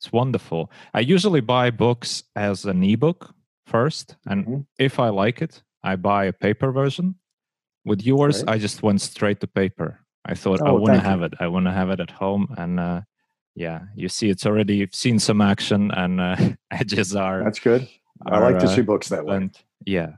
[0.07, 0.71] It's wonderful.
[0.95, 3.35] I usually buy books as an ebook
[3.67, 4.67] first, and Mhm.
[4.79, 7.17] if I like it, I buy a paper version.
[7.85, 8.55] With yours, Great.
[8.55, 10.07] I just went straight to paper.
[10.25, 11.11] I thought I Oh, want to thank you.
[11.11, 11.35] have it.
[11.41, 13.01] I want to have it at home, and uh,
[13.57, 16.37] yeah, you see, it's already seen some action, and uh,
[16.71, 17.43] edges are.
[17.43, 17.89] That's good.
[18.27, 19.51] I like to uh, see books that way.
[19.85, 20.13] Yeah.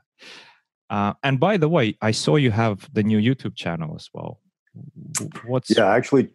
[0.91, 4.41] Uh, and by the way, I saw you have the new YouTube channel as well.
[5.47, 6.29] What's Yeah, I actually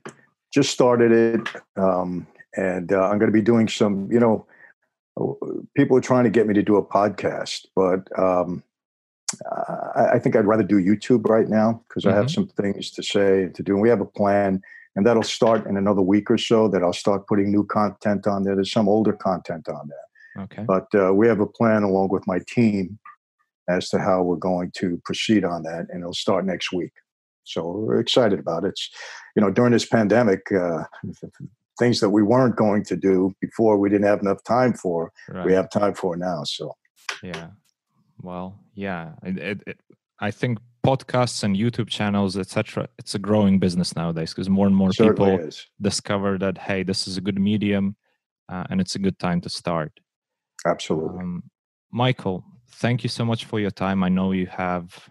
[0.51, 2.25] just started it, um,
[2.55, 4.11] and uh, I'm going to be doing some.
[4.11, 4.45] You know,
[5.19, 8.63] uh, people are trying to get me to do a podcast, but um,
[9.95, 13.03] I, I think I'd rather do YouTube right now because I have some things to
[13.03, 13.73] say and to do.
[13.73, 14.61] And we have a plan,
[14.95, 16.67] and that'll start in another week or so.
[16.67, 18.55] That I'll start putting new content on there.
[18.55, 20.63] There's some older content on there, okay?
[20.63, 22.99] but uh, we have a plan along with my team
[23.69, 26.91] as to how we're going to proceed on that, and it'll start next week.
[27.43, 28.69] So we're excited about it.
[28.69, 28.89] It's,
[29.35, 30.83] you know, during this pandemic, uh,
[31.79, 35.11] things that we weren't going to do before, we didn't have enough time for.
[35.29, 35.45] Right.
[35.45, 36.43] We have time for now.
[36.43, 36.73] So
[37.21, 37.47] Yeah.
[38.21, 39.13] Well, yeah.
[39.23, 39.79] It, it, it,
[40.19, 42.87] I think podcasts and YouTube channels, etc.
[42.97, 47.07] It's a growing business nowadays because more and more people is discover that hey, this
[47.07, 47.95] is a good medium,
[48.49, 49.91] uh, and it's a good time to start.
[50.65, 51.19] absolutely.
[51.19, 51.43] Um,
[51.91, 54.03] Michael, thank you so much for your time.
[54.03, 55.09] I know you have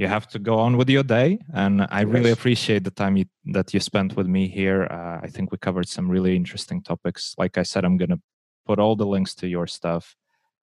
[0.00, 3.26] you have to go on with your day, and I really appreciate the time you,
[3.56, 4.84] that you spent with me here.
[4.84, 7.34] Uh, I think we covered some really interesting topics.
[7.36, 8.20] Like I said, I'm going to
[8.64, 10.16] put all the links to your stuff,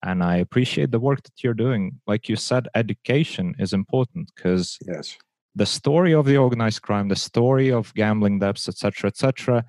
[0.01, 1.99] and I appreciate the work that you're doing.
[2.07, 5.17] Like you said, education is important because yes,
[5.53, 9.65] the story of the organized crime, the story of gambling debts, etc., etc.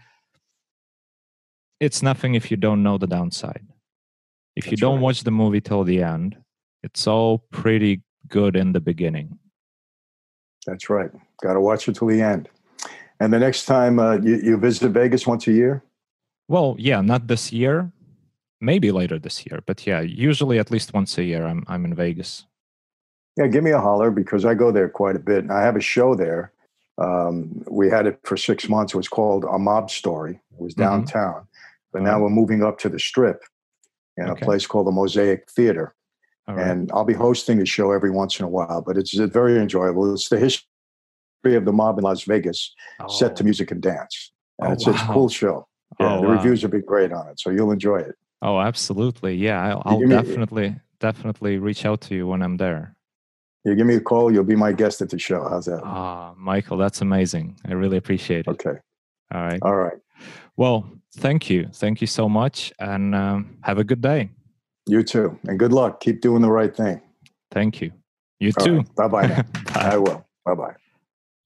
[1.81, 3.67] It's nothing if you don't know the downside.
[4.55, 5.07] If you don't right.
[5.07, 6.37] watch the movie till the end,
[6.85, 9.41] it's all pretty good in the beginning.
[10.67, 11.11] That's right.
[11.43, 12.49] Got to watch it till the end.
[13.21, 15.83] And the next time uh, you, you visit Vegas once a year,
[16.49, 17.91] Well, yeah, not this year,
[18.61, 21.95] maybe later this year, but yeah, usually at least once a year I'm I'm in
[21.95, 22.45] Vegas.
[23.39, 25.41] yeah, give me a holler because I go there quite a bit.
[25.45, 26.53] And I have a show there.
[26.99, 28.95] Um, we had it for six months.
[28.95, 30.35] It was called A Mob Story.
[30.55, 30.85] It was Mhm.
[30.85, 31.47] downtown.
[31.93, 33.39] But now we're moving up to the strip
[34.17, 34.41] in Okay.
[34.43, 35.95] a place called the Mosaic Theater.
[36.49, 36.67] Right.
[36.67, 40.13] And I'll be hosting the show every once in a while, but it's very enjoyable.
[40.15, 40.65] It's the history
[41.57, 42.73] of the mob in Las Vegas
[43.09, 43.45] set to Oh.
[43.45, 44.33] music and dance.
[44.61, 45.67] And Oh, it's, it's a cool show.
[46.01, 46.33] Yeah, Oh, the wow.
[46.35, 48.15] reviews have been great on it, so you'll enjoy it.
[48.43, 49.35] Oh, absolutely.
[49.35, 52.95] Yeah, I'll, I'll give me- definitely definitely reach out to you when I'm there.
[53.65, 55.47] You give me a call, you'll be my guest at the show.
[55.49, 55.83] How's that?
[55.85, 57.59] Ah, Michael, that's amazing.
[57.67, 58.49] I really appreciate it.
[58.49, 58.79] Okay.
[59.35, 59.59] All right.
[59.63, 59.99] All right.
[60.57, 61.69] Well, thank you.
[61.75, 62.73] Thank you so much.
[62.79, 64.31] And um, have a good day.
[64.87, 65.39] You too.
[65.45, 66.01] And good luck.
[66.01, 67.01] Keep doing the right thing.
[67.51, 67.93] Thank you.
[68.39, 68.83] You too.
[68.97, 69.43] Bye bye now.
[69.75, 69.81] Bye.
[69.93, 70.27] I will.
[70.45, 70.75] Bye bye.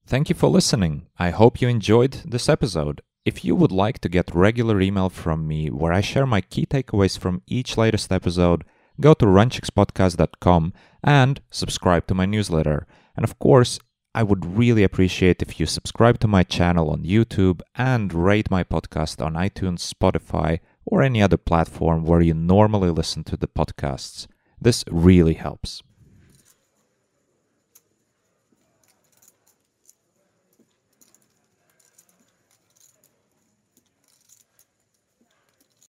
[0.06, 1.06] Thank you for listening.
[1.18, 3.00] I hope you enjoyed this episode.
[3.24, 6.66] If you would like to get regular email from me where I share my key
[6.66, 8.64] takeaways from each latest episode,
[9.00, 10.72] go to runchickspodcast.com
[11.04, 12.86] and subscribe to my newsletter.
[13.14, 13.78] And of course,
[14.14, 18.64] I would really appreciate if you subscribe to my channel on YouTube and rate my
[18.64, 24.26] podcast on iTunes, Spotify, or any other platform where you normally listen to the podcasts.
[24.60, 25.82] This really helps.